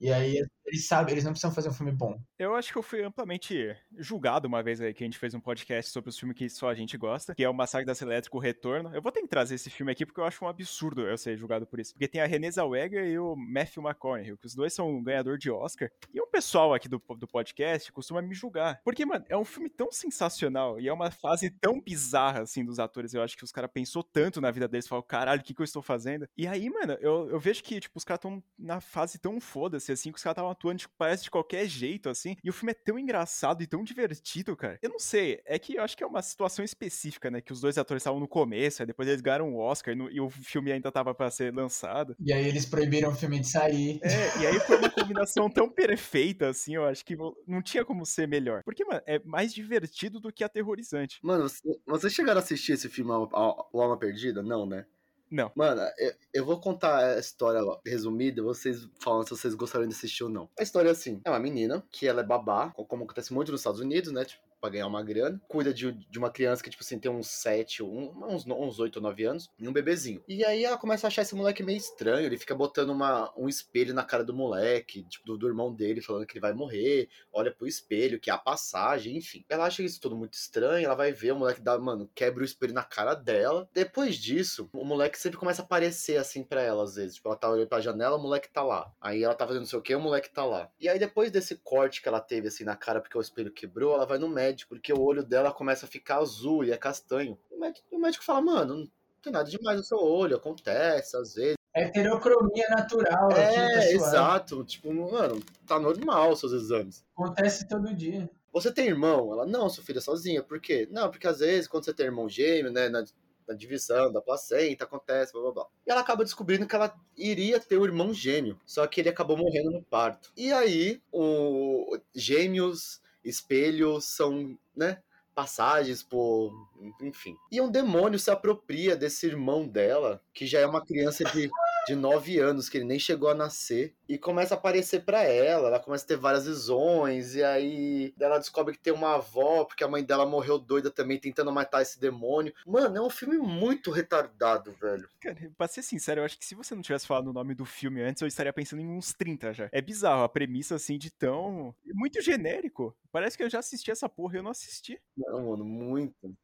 [0.00, 2.18] E aí eles sabem, eles não precisam fazer um filme bom.
[2.38, 5.40] Eu acho que eu fui amplamente julgado uma vez aí que a gente fez um
[5.40, 8.38] podcast sobre os filmes que só a gente gosta, que é o Massacre da Elétrico
[8.38, 8.94] Retorno.
[8.94, 11.36] Eu vou ter que trazer esse filme aqui porque eu acho um absurdo eu ser
[11.36, 11.92] julgado por isso.
[11.92, 15.50] Porque tem a Renée Zellweger e o Matthew McConaughey, que os dois são ganhador de
[15.50, 15.90] Oscar.
[16.12, 18.80] E o pessoal aqui do, do podcast costuma me julgar.
[18.84, 22.78] Porque, mano, é um filme tão sensacional e é uma fase tão bizarra, assim, dos
[22.78, 23.14] atores.
[23.14, 25.60] Eu acho que os caras pensou tanto na vida deles, falaram, caralho, o que, que
[25.60, 26.28] eu estou fazendo?
[26.36, 29.92] E aí, mano, eu, eu vejo que, tipo, os caras estão na fase tão foda-se,
[29.92, 32.36] assim, que os caras estavam atuando, tipo, parece de qualquer jeito, assim.
[32.42, 34.78] E o filme é tão engraçado e tão divertido, cara.
[34.82, 37.40] Eu não sei, é que eu acho que é uma situação específica, né?
[37.40, 40.10] Que os dois atores estavam no começo, aí depois eles ganharam o um Oscar no,
[40.10, 42.16] e o filme ainda tava para ser lançado.
[42.20, 44.00] E aí eles proibiram o filme de sair.
[44.02, 48.06] É, e aí foi uma combinação tão perfeita, assim, eu acho que não tinha como
[48.06, 48.62] ser melhor.
[48.64, 51.18] Porque, mano, é mais divertido do que aterrorizante.
[51.22, 51.46] Mano,
[51.86, 54.42] vocês chegaram a assistir esse filme, O Alma Perdida?
[54.42, 54.86] Não, né?
[55.34, 55.50] Não.
[55.56, 60.22] Mano, eu, eu, vou contar a história resumida, vocês falam se vocês gostariam de assistir
[60.22, 60.48] ou não.
[60.56, 63.60] A história é assim: é uma menina que ela é babá, como acontece muito nos
[63.60, 64.24] Estados Unidos, né?
[64.24, 65.38] Tipo, pra ganhar uma grana.
[65.46, 68.96] Cuida de, de uma criança que, tipo assim, tem uns 7, um, uns, uns 8
[68.96, 70.24] ou 9 anos, e um bebezinho.
[70.26, 72.24] E aí ela começa a achar esse moleque meio estranho.
[72.24, 76.00] Ele fica botando uma, um espelho na cara do moleque, tipo, do, do irmão dele,
[76.00, 77.10] falando que ele vai morrer.
[77.30, 79.44] Olha pro espelho, que é a passagem, enfim.
[79.48, 80.86] Ela acha isso tudo muito estranho.
[80.86, 83.68] Ela vai ver o moleque dá, mano, quebra o espelho na cara dela.
[83.74, 87.16] Depois disso, o moleque sempre começa a aparecer assim para ela, às vezes.
[87.16, 88.90] Tipo, ela tá olhando pra janela, o moleque tá lá.
[88.98, 90.70] Aí ela tá fazendo não sei o que, o moleque tá lá.
[90.80, 93.94] E aí depois desse corte que ela teve assim na cara porque o espelho quebrou,
[93.94, 96.76] ela vai no médico médico, porque o olho dela começa a ficar azul e é
[96.76, 97.36] castanho.
[97.50, 98.88] O médico, o médico fala, mano, não
[99.20, 101.56] tem nada demais no seu olho, acontece às vezes.
[101.74, 103.32] É heterocromia natural.
[103.32, 104.64] É, aqui, exato.
[104.64, 107.04] Tipo, mano, tá normal seus exames.
[107.16, 108.30] Acontece todo dia.
[108.52, 109.32] Você tem irmão?
[109.32, 110.40] Ela, não, sua filha sozinha.
[110.40, 110.86] Por quê?
[110.88, 113.04] Não, porque às vezes quando você tem irmão gêmeo, né, na,
[113.48, 115.66] na divisão da placenta, acontece, blá blá blá.
[115.84, 119.36] E ela acaba descobrindo que ela iria ter o irmão gêmeo, só que ele acabou
[119.36, 120.30] morrendo no parto.
[120.36, 124.98] E aí, o gêmeos espelhos são, né?
[125.34, 126.52] Passagens por.
[127.00, 127.36] Enfim.
[127.50, 131.50] E um demônio se apropria desse irmão dela, que já é uma criança de
[131.86, 135.68] de 9 anos, que ele nem chegou a nascer, e começa a aparecer para ela,
[135.68, 139.84] ela começa a ter várias visões, e aí ela descobre que tem uma avó, porque
[139.84, 142.52] a mãe dela morreu doida também, tentando matar esse demônio.
[142.66, 145.08] Mano, é um filme muito retardado, velho.
[145.20, 147.64] Cara, pra ser sincero, eu acho que se você não tivesse falado o nome do
[147.64, 149.68] filme antes, eu estaria pensando em uns 30 já.
[149.72, 151.74] É bizarro, a premissa assim de tão.
[151.84, 152.94] muito genérico.
[153.10, 155.00] Parece que eu já assisti essa porra e eu não assisti.
[155.16, 156.36] Não, mano, muito.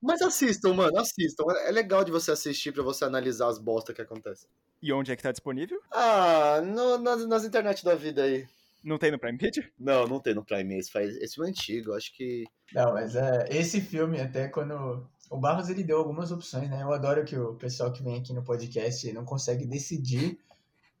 [0.00, 1.44] Mas assistam, mano, assistam.
[1.66, 4.48] É legal de você assistir para você analisar as bostas que acontecem.
[4.82, 5.80] E onde é que tá disponível?
[5.90, 8.46] Ah, no, nas, nas internet da vida aí.
[8.82, 9.64] Não tem no Prime Video?
[9.78, 10.78] Não, não tem no Prime.
[10.78, 12.44] Esse, faz, esse é antigo, acho que.
[12.74, 15.08] Não, mas é, esse filme, até quando.
[15.30, 16.82] O Barros ele deu algumas opções, né?
[16.82, 20.38] Eu adoro que o pessoal que vem aqui no podcast não consegue decidir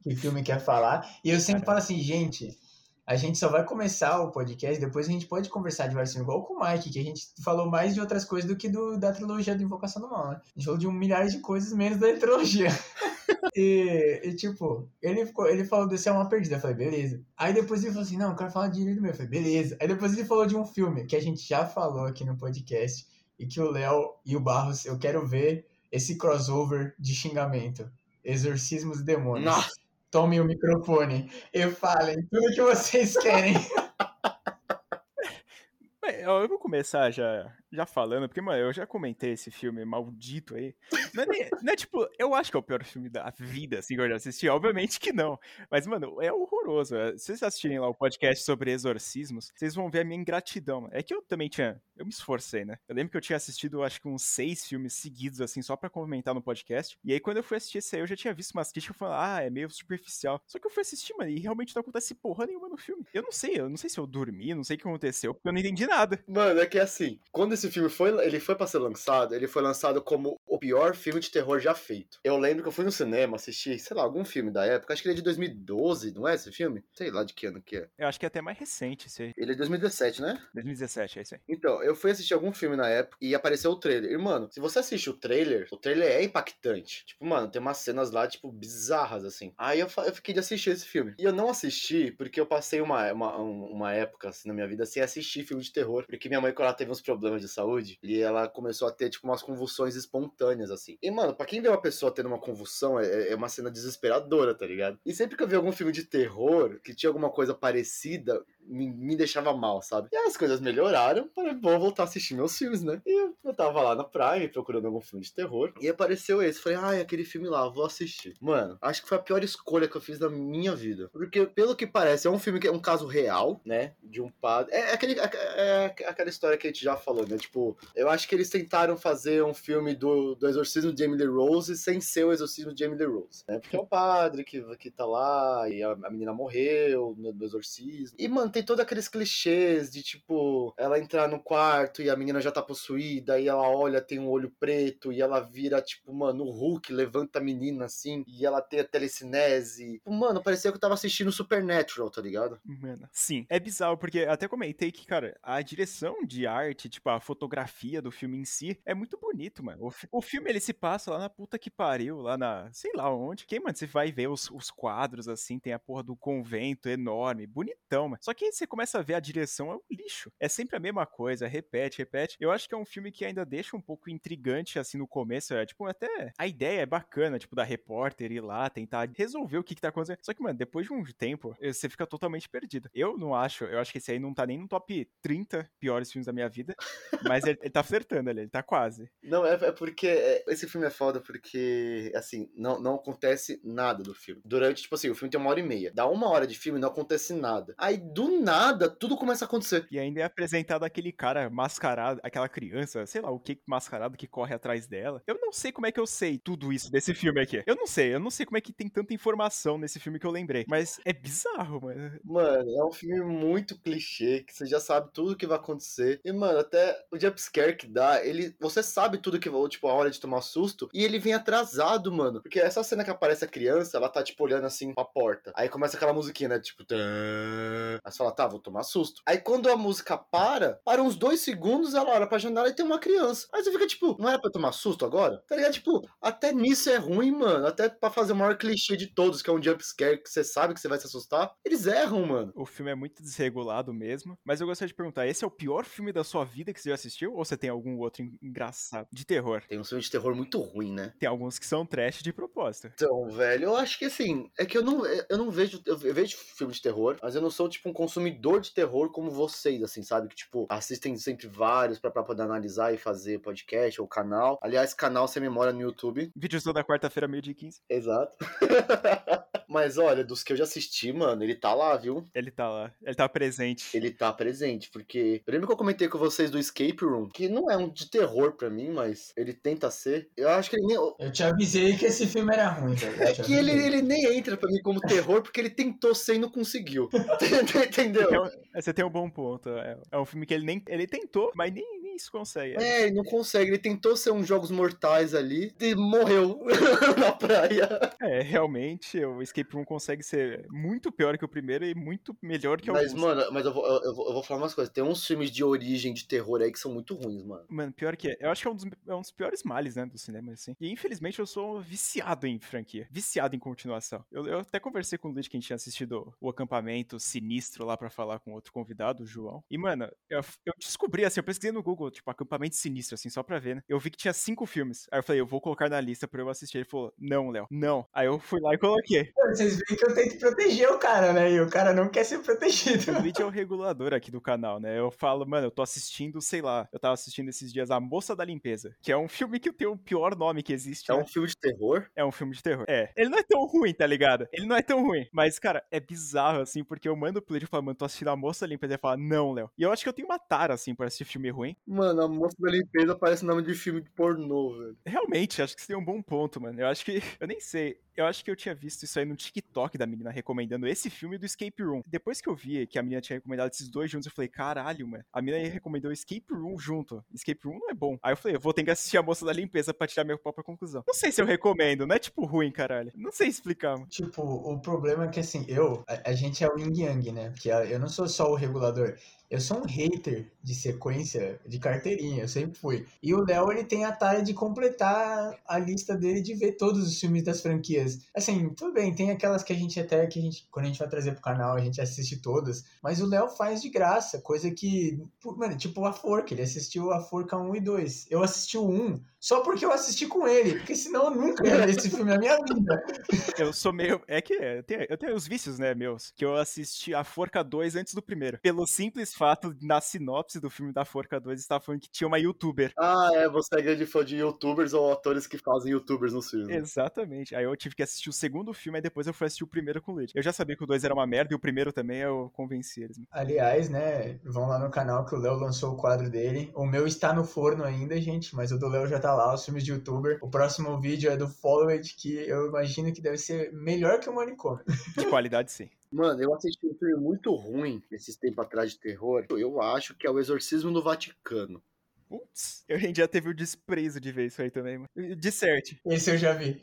[0.02, 1.18] que filme quer falar.
[1.22, 2.58] E eu sempre falo assim, gente,
[3.06, 6.26] a gente só vai começar o podcast, depois a gente pode conversar de vários filmes,
[6.26, 8.96] igual com o Mike, que a gente falou mais de outras coisas do que do,
[8.96, 10.40] da trilogia do Invocação do Mal, né?
[10.42, 12.68] A gente falou de um milhares de coisas menos da trilogia.
[13.54, 16.56] e, e, tipo, ele, ficou, ele falou desse é uma perdida.
[16.56, 17.22] Eu falei, beleza.
[17.36, 19.10] Aí depois ele falou assim: não, eu quero falar de Ilha do Meu.
[19.10, 19.76] Eu falei, beleza.
[19.80, 23.06] Aí depois ele falou de um filme que a gente já falou aqui no podcast
[23.38, 27.90] e que o Léo e o Barros, eu quero ver esse crossover de xingamento.
[28.24, 29.44] Exorcismos e Demônios.
[29.44, 29.83] Nossa!
[30.14, 33.54] Tomem o microfone e falem tudo que vocês querem.
[36.22, 40.74] eu vou começar já já falando, porque, mano, eu já comentei esse filme maldito aí.
[41.12, 43.94] Não é, não é, tipo, eu acho que é o pior filme da vida, assim,
[43.94, 44.48] que eu já assisti.
[44.48, 45.38] Obviamente que não.
[45.70, 46.96] Mas, mano, é horroroso.
[46.96, 50.88] É, se vocês assistirem lá o podcast sobre exorcismos, vocês vão ver a minha ingratidão.
[50.92, 51.80] É que eu também tinha.
[51.96, 52.78] Eu me esforcei, né?
[52.88, 55.90] Eu lembro que eu tinha assistido, acho que uns seis filmes seguidos, assim, só pra
[55.90, 56.98] comentar no podcast.
[57.04, 59.20] E aí, quando eu fui assistir esse aí, eu já tinha visto umas críticas falando,
[59.20, 60.40] ah, é meio superficial.
[60.46, 63.04] Só que eu fui assistir, mano, e realmente não acontece porra nenhuma no filme.
[63.12, 65.48] Eu não sei, eu não sei se eu dormi, não sei o que aconteceu, porque
[65.48, 66.22] eu não entendi nada.
[66.26, 69.48] Mano, é que assim, quando esse esse filme foi, ele foi pra ser lançado, ele
[69.48, 72.20] foi lançado como o pior filme de terror já feito.
[72.22, 75.02] Eu lembro que eu fui no cinema assistir, sei lá, algum filme da época, acho
[75.02, 76.84] que ele é de 2012, não é esse filme?
[76.92, 77.88] Sei lá de que ano que é.
[77.98, 79.32] Eu acho que é até mais recente esse aí.
[79.36, 80.42] Ele é de 2017, né?
[80.54, 81.40] 2017, é isso aí.
[81.48, 84.12] Então, eu fui assistir algum filme na época e apareceu o trailer.
[84.12, 87.04] E, mano, se você assiste o trailer, o trailer é impactante.
[87.06, 89.52] Tipo, mano, tem umas cenas lá, tipo, bizarras, assim.
[89.56, 91.14] Aí eu, eu fiquei de assistir esse filme.
[91.18, 94.84] E eu não assisti porque eu passei uma, uma, uma época, assim, na minha vida
[94.84, 96.04] sem assistir filme de terror.
[96.06, 99.10] Porque minha mãe, quando ela teve uns problemas de saúde, e ela começou a ter,
[99.10, 100.98] tipo, umas convulsões espontâneas, assim.
[101.02, 104.54] E, mano, pra quem vê uma pessoa tendo uma convulsão, é, é uma cena desesperadora,
[104.54, 104.98] tá ligado?
[105.04, 108.90] E sempre que eu vi algum filme de terror que tinha alguma coisa parecida, me,
[108.90, 110.08] me, deixava mal, sabe?
[110.12, 113.00] E as coisas melhoraram, falei, vou voltar a assistir meus filmes, né?
[113.06, 116.60] E eu, eu tava lá na Prime procurando algum filme de terror e apareceu esse.
[116.60, 118.34] Falei, ai, aquele filme lá, vou assistir.
[118.40, 121.08] Mano, acho que foi a pior escolha que eu fiz na minha vida.
[121.12, 123.94] Porque, pelo que parece, é um filme que é um caso real, né?
[124.02, 124.74] De um padre.
[124.74, 127.36] É, é aquele, é, é, aquela história que a gente já falou, né?
[127.36, 131.76] Tipo, eu acho que eles tentaram fazer um filme do, do exorcismo de Emily Rose
[131.76, 133.58] sem ser o exorcismo de Emily Rose, né?
[133.58, 137.44] Porque é o padre que, que tá lá e a, a menina morreu no, no
[137.44, 138.16] exorcismo.
[138.18, 142.40] E, mano, tem todos aqueles clichês de tipo, ela entrar no quarto e a menina
[142.40, 146.44] já tá possuída, e ela olha, tem um olho preto, e ela vira, tipo, mano,
[146.44, 150.00] o Hulk levanta a menina assim, e ela tem a telecinese.
[150.06, 152.60] Mano, parecia que eu tava assistindo Supernatural, tá ligado?
[152.64, 153.44] Mano, sim.
[153.48, 158.12] É bizarro, porque até comentei que, cara, a direção de arte, tipo, a fotografia do
[158.12, 159.88] filme em si, é muito bonito, mano.
[159.88, 163.12] O, o filme, ele se passa lá na puta que pariu, lá na, sei lá
[163.12, 163.46] onde.
[163.46, 167.46] Quem, mano, você vai ver os, os quadros, assim, tem a porra do convento enorme,
[167.46, 168.22] bonitão, mano.
[168.22, 170.30] Só que você começa a ver a direção, é um lixo.
[170.38, 172.36] É sempre a mesma coisa, repete, repete.
[172.40, 175.54] Eu acho que é um filme que ainda deixa um pouco intrigante, assim, no começo.
[175.54, 179.64] É, tipo, até a ideia é bacana, tipo, da repórter ir lá, tentar resolver o
[179.64, 180.18] que, que tá acontecendo.
[180.22, 182.88] Só que, mano, depois de um tempo, você fica totalmente perdido.
[182.94, 186.10] Eu não acho, eu acho que esse aí não tá nem no top 30 piores
[186.10, 186.74] filmes da minha vida,
[187.28, 189.10] mas ele, ele tá flertando ali, ele tá quase.
[189.22, 194.02] Não, é, é porque é, esse filme é foda porque, assim, não, não acontece nada
[194.02, 194.42] do filme.
[194.44, 195.92] Durante, tipo assim, o filme tem uma hora e meia.
[195.94, 197.74] Dá uma hora de filme não acontece nada.
[197.78, 199.86] Aí, do nada, tudo começa a acontecer.
[199.90, 204.26] E ainda é apresentado aquele cara mascarado, aquela criança, sei lá, o que mascarado que
[204.26, 205.22] corre atrás dela.
[205.26, 207.62] Eu não sei como é que eu sei tudo isso desse filme aqui.
[207.66, 210.26] Eu não sei, eu não sei como é que tem tanta informação nesse filme que
[210.26, 210.64] eu lembrei.
[210.68, 212.18] Mas é bizarro, mano.
[212.24, 216.20] Mano, é um filme muito clichê, que você já sabe tudo que vai acontecer.
[216.24, 218.54] E, mano, até o jumpscare que dá, ele.
[218.60, 220.88] Você sabe tudo que vai, tipo, a hora de tomar susto.
[220.92, 222.42] E ele vem atrasado, mano.
[222.42, 225.52] Porque essa cena que aparece a criança, ela tá, tipo, olhando assim pra porta.
[225.54, 226.60] Aí começa aquela musiquinha, né?
[226.60, 226.84] Tipo.
[226.90, 229.22] Aí você fala, tá, vou tomar susto.
[229.26, 232.84] Aí quando a música para, para uns dois segundos, ela olha pra janela e tem
[232.84, 233.46] uma criança.
[233.52, 235.42] Aí você fica tipo, não era pra tomar susto agora?
[235.48, 235.72] Tá ligado?
[235.72, 237.66] Tipo, até nisso é ruim, mano.
[237.66, 240.74] Até pra fazer o maior clichê de todos, que é um jumpscare que você sabe
[240.74, 241.52] que você vai se assustar.
[241.64, 242.52] Eles erram, mano.
[242.54, 244.38] O filme é muito desregulado mesmo.
[244.44, 246.88] Mas eu gostaria de perguntar: esse é o pior filme da sua vida que você
[246.88, 247.34] já assistiu?
[247.34, 249.08] Ou você tem algum outro engraçado?
[249.12, 249.62] De terror?
[249.68, 251.12] Tem um filme de terror muito ruim, né?
[251.18, 252.90] Tem alguns que são trash de propósito.
[252.94, 255.82] Então, velho, eu acho que assim, é que eu não, eu não vejo.
[255.84, 258.13] Eu vejo filme de terror, mas eu não sou, tipo, um consumidor
[258.60, 260.28] de terror como vocês, assim, sabe?
[260.28, 264.58] Que, tipo, assistem sempre vários pra, pra poder analisar e fazer podcast ou canal.
[264.62, 266.30] Aliás, canal sem memória no YouTube.
[266.34, 267.80] Vídeos toda quarta-feira, meio dia 15.
[267.88, 268.36] Exato.
[269.68, 272.24] Mas olha, dos que eu já assisti, mano, ele tá lá, viu?
[272.32, 272.92] Ele tá lá.
[273.02, 273.96] Ele tá presente.
[273.96, 275.42] Ele tá presente, porque.
[275.44, 278.08] Eu lembro que eu comentei com vocês do Escape Room, que não é um de
[278.08, 280.28] terror pra mim, mas ele tenta ser.
[280.36, 280.96] Eu acho que ele nem.
[280.96, 283.22] Eu te avisei que esse filme era ruim, velho.
[283.22, 286.38] É que ele, ele nem entra pra mim como terror, porque ele tentou ser e
[286.38, 287.08] não conseguiu.
[288.04, 288.50] Entendeu?
[288.74, 289.68] Você tem um bom ponto.
[289.70, 290.82] É, é um filme que ele nem.
[290.88, 292.76] Ele tentou, mas nem, nem isso consegue.
[292.76, 293.70] É, ele não consegue.
[293.72, 296.60] Ele tentou ser uns jogos mortais ali e morreu
[297.18, 297.88] na praia.
[298.20, 302.80] É, realmente, o Escape Room consegue ser muito pior que o primeiro e muito melhor
[302.80, 304.92] que o Mas, mano, mas eu vou, eu, vou, eu vou falar umas coisas.
[304.92, 307.64] Tem uns filmes de origem de terror aí que são muito ruins, mano.
[307.68, 308.36] Mano, pior que é.
[308.40, 310.76] Eu acho que é um dos, é um dos piores males, né, do cinema, assim.
[310.80, 313.08] E infelizmente eu sou viciado em franquia.
[313.10, 314.24] Viciado em continuação.
[314.30, 317.84] Eu, eu até conversei com o Luiz que a gente tinha assistido o acampamento sinistro
[317.84, 319.64] lá para falar com outro convidado, o João.
[319.70, 323.42] E, mano, eu, eu descobri, assim, eu pesquisei no Google, tipo, acampamento sinistro, assim, só
[323.42, 323.82] pra ver, né?
[323.88, 325.06] Eu vi que tinha cinco filmes.
[325.10, 326.78] Aí eu falei, eu vou colocar na lista pra eu assistir.
[326.78, 328.06] Ele falou, não, Léo, não.
[328.12, 329.32] Aí eu fui lá e coloquei.
[329.54, 331.52] Vocês veem que eu tento proteger o cara, né?
[331.52, 333.12] E o cara não quer ser protegido.
[333.12, 334.98] O Luigi é o regulador aqui do canal, né?
[334.98, 338.34] Eu falo, mano, eu tô assistindo, sei lá, eu tava assistindo esses dias A Moça
[338.34, 341.10] da Limpeza, que é um filme que tem o pior nome que existe.
[341.10, 341.22] É né?
[341.22, 342.06] um filme de terror?
[342.16, 342.84] É um filme de terror.
[342.88, 343.10] É.
[343.16, 344.48] Ele não é tão ruim, tá ligado?
[344.52, 345.26] Ele não é tão ruim.
[345.32, 348.28] Mas, cara, é bizarro, assim, porque eu mando pro Luigi e falo, mano, tô assistindo
[348.28, 348.94] A Moça da Limpeza.
[348.94, 349.70] Ele fala, não, Léo.
[349.78, 351.76] E eu acho que eu tenho uma tara, assim, por assistir filme ruim.
[351.94, 354.98] Mano, A Moça da Limpeza parece nome de filme de pornô, velho.
[355.06, 356.80] Realmente, acho que você tem um bom ponto, mano.
[356.80, 357.22] Eu acho que.
[357.40, 357.98] Eu nem sei.
[358.16, 361.36] Eu acho que eu tinha visto isso aí no TikTok da menina recomendando esse filme
[361.36, 362.00] do Escape Room.
[362.06, 365.08] Depois que eu vi que a menina tinha recomendado esses dois juntos, eu falei, caralho,
[365.08, 365.24] mano.
[365.32, 367.24] A menina recomendou Escape Room junto.
[367.34, 368.16] Escape Room não é bom.
[368.22, 370.38] Aí eu falei, eu vou ter que assistir a moça da limpeza pra tirar minha
[370.38, 371.02] própria conclusão.
[371.04, 373.10] Não sei se eu recomendo, não é tipo ruim, caralho.
[373.16, 374.06] Não sei explicar, mano.
[374.06, 377.50] Tipo, o problema é que assim, eu, a, a gente é o yin yang, né?
[377.50, 379.16] Porque eu não sou só o regulador.
[379.54, 383.06] Eu sou um hater de sequência de carteirinha, eu sempre fui.
[383.22, 387.06] E o Léo, ele tem a tarefa de completar a lista dele de ver todos
[387.06, 388.18] os filmes das franquias.
[388.34, 390.98] Assim, tudo bem, tem aquelas que a gente até, que a gente, quando a gente
[390.98, 392.84] vai trazer pro canal, a gente assiste todas.
[393.00, 395.22] Mas o Léo faz de graça, coisa que,
[395.56, 398.26] mano, tipo a Forca, ele assistiu a Forca 1 e 2.
[398.30, 401.86] Eu assisti o 1 só porque eu assisti com ele, porque senão eu nunca ia
[401.86, 403.04] ver esse filme na minha vida.
[403.58, 404.20] Eu sou meio.
[404.26, 406.32] É que é, eu tenho, eu tenho os vícios, né, meus?
[406.34, 408.58] Que eu assisti a Forca 2 antes do primeiro.
[408.60, 409.43] Pelo simples fato,
[409.80, 412.92] na sinopse do filme da Forca 2, estava falando que tinha uma youtuber.
[412.98, 416.68] Ah, é, você é grande fã de youtubers ou atores que fazem youtubers nos filmes.
[416.68, 417.54] Exatamente.
[417.54, 420.00] Aí eu tive que assistir o segundo filme, aí depois eu fui assistir o primeiro
[420.00, 420.32] com o Luigi.
[420.34, 423.02] Eu já sabia que o 2 era uma merda e o primeiro também eu convenci
[423.02, 423.20] eles.
[423.30, 426.70] Aliás, né, vão lá no canal que o Léo lançou o quadro dele.
[426.74, 429.64] O meu está no forno ainda, gente, mas o do Léo já tá lá, os
[429.64, 430.38] filmes de youtuber.
[430.42, 434.34] O próximo vídeo é do Followed, que eu imagino que deve ser melhor que o
[434.34, 434.84] Manicômio.
[435.16, 435.88] De qualidade, sim.
[436.14, 439.44] Mano, eu assisti um filme muito ruim esses tempos atrás de terror.
[439.50, 441.82] Eu acho que é o Exorcismo do Vaticano.
[442.28, 445.36] Putz, eu já teve o desprezo de ver isso aí também, mano.
[445.36, 446.00] Disserte.
[446.06, 446.80] Esse eu já vi.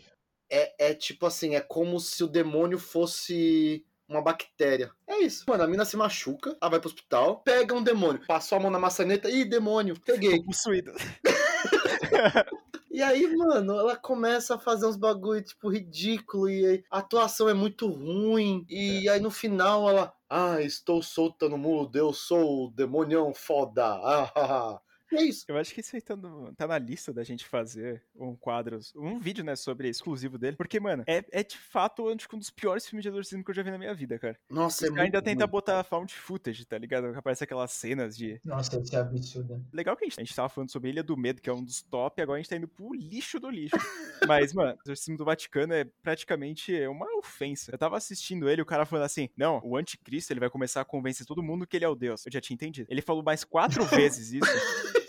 [0.49, 4.91] É, é tipo assim, é como se o demônio fosse uma bactéria.
[5.07, 5.45] É isso.
[5.47, 8.69] Mano, a mina se machuca, ela vai pro hospital, pega um demônio, passou a mão
[8.69, 10.39] na maçaneta, ih, demônio, peguei.
[10.39, 10.91] Tô possuído.
[12.93, 16.49] E aí, mano, ela começa a fazer uns bagulho, tipo, ridículo.
[16.49, 18.65] E a atuação é muito ruim.
[18.69, 20.13] E aí no final ela.
[20.29, 23.85] Ah, estou solta no mundo, eu sou o demonião foda.
[23.85, 24.81] Ah, ah, ah.
[25.13, 25.45] É isso.
[25.47, 28.79] Eu acho que isso aí tá, no, tá, na lista da gente fazer um quadro,
[28.95, 30.55] um vídeo, né, sobre exclusivo dele.
[30.55, 33.63] Porque, mano, é, é de fato um dos piores filmes de exorcismo que eu já
[33.63, 34.39] vi na minha vida, cara.
[34.49, 37.11] Nossa, Os é ainda tenta botar found footage, tá ligado?
[37.11, 38.39] Que aparece aquelas cenas de.
[38.43, 39.65] Nossa, isso é absurdo.
[39.73, 41.63] Legal que a gente, a gente tava falando sobre Ilha do Medo, que é um
[41.63, 43.75] dos top, agora a gente tá indo pro lixo do lixo.
[44.27, 47.71] Mas, mano, o exorcismo do Vaticano é praticamente uma ofensa.
[47.71, 50.85] Eu tava assistindo ele, o cara falando assim: não, o anticristo ele vai começar a
[50.85, 52.25] convencer todo mundo que ele é o Deus.
[52.25, 52.87] Eu já tinha entendido.
[52.89, 55.00] Ele falou mais quatro vezes isso.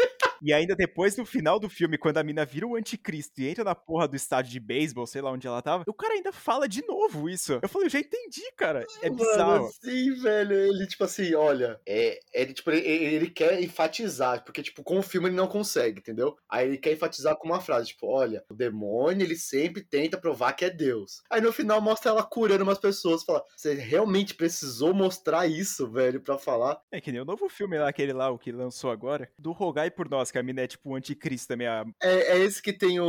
[0.42, 3.62] E ainda depois, no final do filme, quando a mina vira o anticristo e entra
[3.62, 6.68] na porra do estádio de beisebol, sei lá onde ela tava, o cara ainda fala
[6.68, 7.60] de novo isso.
[7.62, 8.84] Eu falei, eu já entendi, cara.
[9.00, 9.70] É bizarro.
[9.80, 10.52] Sim, velho.
[10.52, 15.02] Ele, tipo assim, olha, é, ele, tipo, ele, ele, quer enfatizar, porque, tipo, com o
[15.02, 16.36] filme ele não consegue, entendeu?
[16.50, 20.54] Aí ele quer enfatizar com uma frase, tipo, olha, o demônio, ele sempre tenta provar
[20.54, 21.22] que é Deus.
[21.30, 23.22] Aí no final mostra ela curando umas pessoas.
[23.22, 26.80] Fala, você realmente precisou mostrar isso, velho, pra falar?
[26.90, 29.88] É que nem o novo filme lá, aquele lá, o que lançou agora, do Rogai
[29.88, 31.66] por Nós, que a mina é tipo o anticristo também.
[31.66, 31.84] A...
[32.02, 33.06] É, é esse que tem o,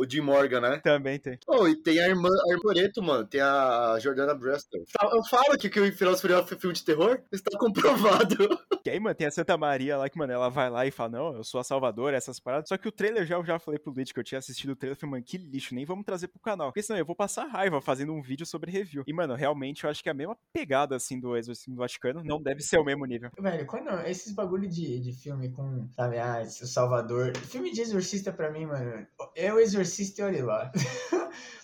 [0.00, 0.80] o, Jim Morgan, né?
[0.82, 1.38] Também tem.
[1.46, 3.26] Oh, e tem a irmã, a mano.
[3.26, 4.82] Tem a Jordana Brewster.
[5.00, 7.20] Eu falo que, que o Filósofo é filme de terror.
[7.30, 8.36] Está comprovado.
[8.84, 11.10] E aí, mano, tem a Santa Maria lá que, mano, ela vai lá e fala,
[11.10, 12.68] não, eu sou a Salvadora, essas paradas.
[12.68, 14.76] Só que o trailer já, eu já falei pro Luigi que eu tinha assistido o
[14.76, 14.96] trailer.
[14.96, 16.72] Eu falei, mano, que lixo, nem vamos trazer pro canal.
[16.72, 19.04] Porque senão eu vou passar raiva fazendo um vídeo sobre review.
[19.06, 22.24] E, mano, realmente eu acho que é a mesma pegada, assim, do Exorcismo do Vaticano
[22.24, 23.30] não deve ser o mesmo nível.
[23.38, 27.36] Velho, quando esses bagulho de, de filme com, sabe, ah, o Salvador.
[27.36, 30.72] Filme de exorcista pra mim, mano, é o exorcista e olha lá.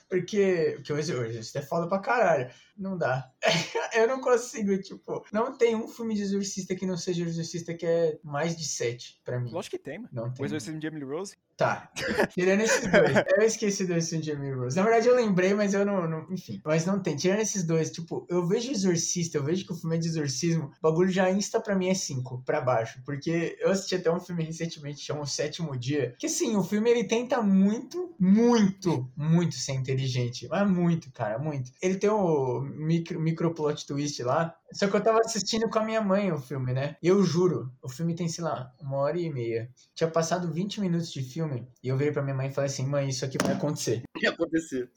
[0.09, 3.31] porque, porque o exorcista é foda pra caralho não dá.
[3.95, 7.85] eu não consigo, tipo, não tem um filme de exorcista que não seja exorcista que
[7.85, 9.51] é mais de sete pra mim.
[9.51, 10.11] Lógico que tem, mano.
[10.13, 10.43] Não tem.
[10.43, 11.37] O exorcismo de Emily Rose?
[11.57, 11.91] Tá.
[12.31, 13.13] Tirando esses dois.
[13.37, 14.77] eu esqueci do exorcismo de Emily Rose.
[14.77, 16.61] Na verdade, eu lembrei, mas eu não, não, Enfim.
[16.65, 17.17] Mas não tem.
[17.17, 20.67] Tirando esses dois, tipo, eu vejo exorcista, eu vejo que o filme é de exorcismo,
[20.67, 23.03] o bagulho já insta pra mim é cinco pra baixo.
[23.05, 26.15] Porque eu assisti até um filme recentemente, chama O Sétimo Dia.
[26.19, 30.47] Que assim, o filme ele tenta muito, muito, muito ser inteligente.
[30.49, 31.71] Mas muito, cara, muito.
[31.83, 34.55] Ele tem o micro, micro plot twist lá.
[34.73, 36.97] Só que eu tava assistindo com a minha mãe o filme, né?
[37.03, 39.71] E eu juro, o filme tem, sei lá, uma hora e meia.
[39.95, 42.87] Tinha passado 20 minutos de filme e eu virei pra minha mãe e falei assim:
[42.87, 44.03] mãe, isso aqui vai acontecer.
[44.19, 44.89] O que aconteceu?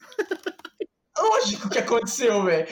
[1.16, 2.66] Lógico que aconteceu, velho.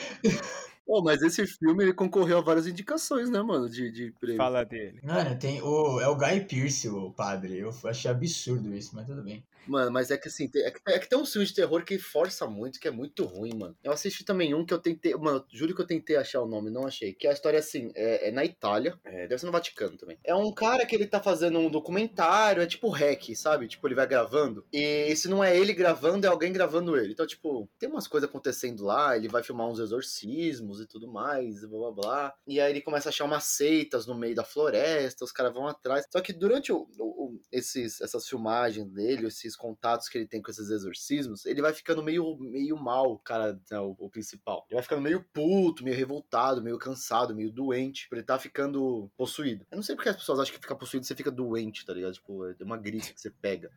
[0.93, 3.69] Oh, mas esse filme ele concorreu a várias indicações, né, mano?
[3.69, 4.35] De, de prêmio.
[4.35, 4.99] Fala dele.
[5.01, 6.01] Mano, tem o.
[6.01, 7.59] É o Guy Pearce, o padre.
[7.59, 9.41] Eu achei absurdo isso, mas tudo bem.
[9.67, 11.97] Mano, mas é que assim, é que, é que tem um filme de terror que
[11.97, 13.77] força muito, que é muito ruim, mano.
[13.83, 15.15] Eu assisti também um que eu tentei.
[15.15, 17.13] Mano, juro que eu tentei achar o nome, não achei.
[17.13, 20.17] Que a história assim, é, é na Itália, é, deve ser no Vaticano também.
[20.25, 23.67] É um cara que ele tá fazendo um documentário, é tipo hack, sabe?
[23.67, 24.65] Tipo, ele vai gravando.
[24.73, 27.13] E se não é ele gravando, é alguém gravando ele.
[27.13, 31.61] Então, tipo, tem umas coisas acontecendo lá, ele vai filmar uns exorcismos e tudo mais,
[31.65, 32.33] blá blá blá.
[32.47, 35.67] E aí ele começa a achar umas seitas no meio da floresta, os caras vão
[35.67, 36.05] atrás.
[36.11, 40.51] Só que durante o, o, esses, essas filmagens dele, esses contatos que ele tem com
[40.51, 44.65] esses exorcismos, ele vai ficando meio, meio mal, cara, né, o, o principal.
[44.69, 49.65] Ele vai ficando meio puto, meio revoltado, meio cansado, meio doente, ele tá ficando possuído.
[49.71, 52.13] Eu não sei porque as pessoas acham que ficar possuído você fica doente, tá ligado?
[52.13, 53.71] Tipo, é uma gripe que você pega.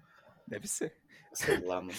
[0.47, 1.04] Deve ser.
[1.35, 1.93] Sei lá, mano.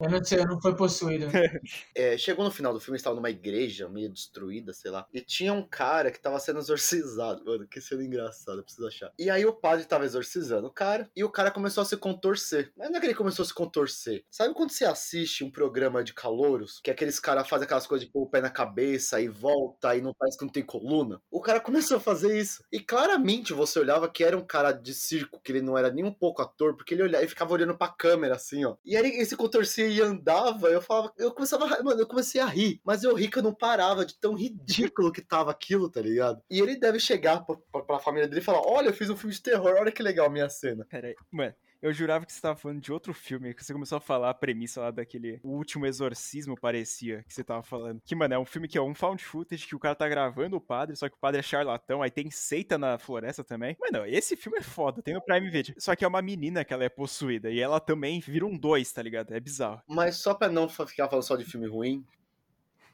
[0.00, 1.26] Eu não sei, eu não fui possuído.
[1.94, 5.06] É, chegou no final do filme, estava numa igreja meio destruída, sei lá.
[5.12, 7.44] E tinha um cara que tava sendo exorcizado.
[7.44, 9.12] Mano, que cena engraçada, preciso achar.
[9.18, 12.72] E aí o padre tava exorcizando o cara, e o cara começou a se contorcer.
[12.76, 14.24] Mas não é que ele começou a se contorcer.
[14.30, 18.12] Sabe quando você assiste um programa de calouros, que aqueles caras fazem aquelas coisas de
[18.12, 21.20] pôr o pé na cabeça e volta e não parece que não tem coluna?
[21.30, 22.62] O cara começou a fazer isso.
[22.72, 26.04] E claramente você olhava que era um cara de circo, que ele não era nem
[26.04, 28.76] um pouco ator, porque ele olhava e ficava olhando pra câmera assim, ó.
[28.84, 32.40] E aí ele se contorcia e andava, eu falava, eu começava, a- mano, eu comecei
[32.40, 35.90] a rir, mas eu ri que eu não parava de tão ridículo que tava aquilo,
[35.90, 36.42] tá ligado?
[36.50, 39.16] E ele deve chegar pra, pra, pra família dele e falar: Olha, eu fiz um
[39.16, 40.86] filme de terror, olha que legal a minha cena.
[40.88, 41.14] Pera aí.
[41.30, 44.30] Mano, eu jurava que você tava falando de outro filme, que você começou a falar
[44.30, 48.00] a premissa lá daquele O Último Exorcismo, parecia, que você tava falando.
[48.04, 50.56] Que, mano, é um filme que é um found footage, que o cara tá gravando
[50.56, 53.76] o padre, só que o padre é charlatão, aí tem seita na floresta também.
[53.80, 55.74] Mano, esse filme é foda, tem no Prime Video.
[55.78, 58.92] Só que é uma menina que ela é possuída, e ela também vira um dois,
[58.92, 59.32] tá ligado?
[59.32, 59.82] É bizarro.
[59.86, 62.04] Mas só pra não ficar falando só de filme ruim,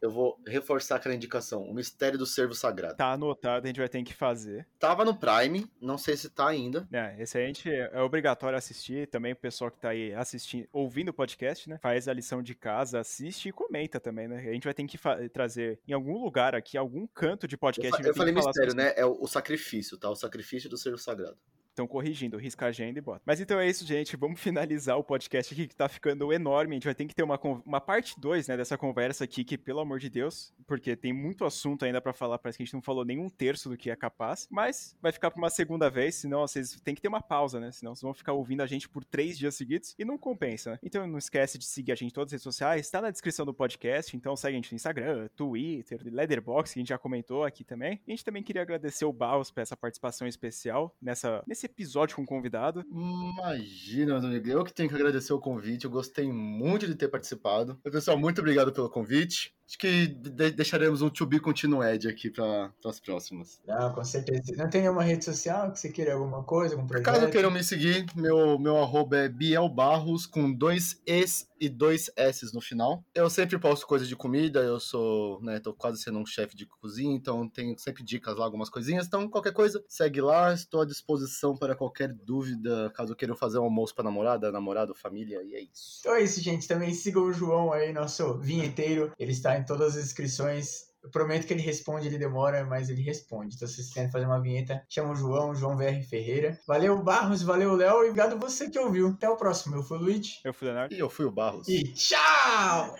[0.01, 2.97] eu vou reforçar aquela indicação: O Mistério do Servo Sagrado.
[2.97, 4.66] Tá anotado, a gente vai ter que fazer.
[4.78, 6.86] Tava no Prime, não sei se tá ainda.
[6.92, 9.07] É, esse aí a gente é obrigatório assistir.
[9.09, 11.78] Também o pessoal que tá aí assistindo, ouvindo o podcast, né?
[11.82, 14.38] Faz a lição de casa, assiste e comenta também, né?
[14.38, 17.59] A gente vai ter que fa- trazer em algum lugar aqui, algum canto de Eu,
[17.59, 17.90] podcast.
[17.90, 18.92] fa- a gente vai eu falei mistério, né?
[18.97, 20.09] É o, o sacrifício, tá?
[20.11, 21.36] O sacrifício do Servo Sagrado.
[21.77, 23.20] Estão corrigindo, risca a agenda e bota.
[23.27, 24.16] Mas então é isso, gente.
[24.16, 26.72] Vamos finalizar o podcast aqui que tá ficando enorme.
[26.72, 29.59] A gente vai ter que ter uma, uma parte 2, né, dessa conversa aqui, que,
[29.59, 32.72] pelo amor de Deus, porque tem muito assunto ainda pra falar, parece que a gente
[32.72, 34.49] não falou nem um terço do que é capaz.
[34.51, 37.70] Mas vai ficar pra uma segunda vez, senão vocês têm que ter uma pausa, né?
[37.72, 40.79] Senão vocês vão ficar ouvindo a gente por três dias seguidos e não compensa, né?
[40.83, 43.45] Então não esquece de seguir a gente em todas as redes sociais, tá na descrição
[43.45, 47.45] do podcast, então segue a gente no Instagram, Twitter, Leatherbox, que a gente já comentou
[47.45, 48.01] aqui também.
[48.07, 52.17] E a gente também queria agradecer o Barros por essa participação especial nessa, nesse episódio
[52.17, 52.85] com convidado.
[52.91, 54.49] Imagina, Rodrigo.
[54.49, 55.85] Eu que tenho que agradecer o convite.
[55.85, 57.79] Eu gostei muito de ter participado.
[57.85, 59.56] Pessoal, muito obrigado pelo convite.
[59.69, 63.61] Acho que de- deixaremos um to be continued aqui para as próximas.
[63.67, 64.55] Não, com certeza.
[64.57, 67.05] Não tem nenhuma rede social que você queira alguma coisa, algum projeto?
[67.07, 72.11] Caso queiram me seguir, meu, meu arroba é Biel Barros, com dois E's e dois
[72.17, 73.03] S's no final.
[73.14, 76.67] Eu sempre posto coisas de comida, eu sou, né, tô quase sendo um chefe de
[76.67, 79.07] cozinha, então tenho sempre dicas lá, algumas coisinhas.
[79.07, 83.64] Então, qualquer coisa, segue lá, estou à disposição para qualquer dúvida, caso queiram fazer um
[83.64, 86.01] almoço para namorada, namorado, família, e é isso.
[86.01, 86.69] Então é isso, gente.
[86.69, 89.11] Também sigam o João aí, nosso vinheteiro.
[89.19, 90.87] Ele está em todas as inscrições.
[91.03, 93.55] Eu prometo que ele responde, ele demora, mas ele responde.
[93.55, 96.59] Então, se vocês querem fazer uma vinheta, chama o João, João VR Ferreira.
[96.67, 99.09] Valeu, Barros, valeu, Léo, e obrigado você que ouviu.
[99.09, 99.77] Até o próximo.
[99.77, 100.41] Eu fui o Luigi.
[100.45, 100.95] Eu fui o Leonardo.
[100.95, 101.69] E eu fui o Barros.
[101.69, 102.97] E tchau!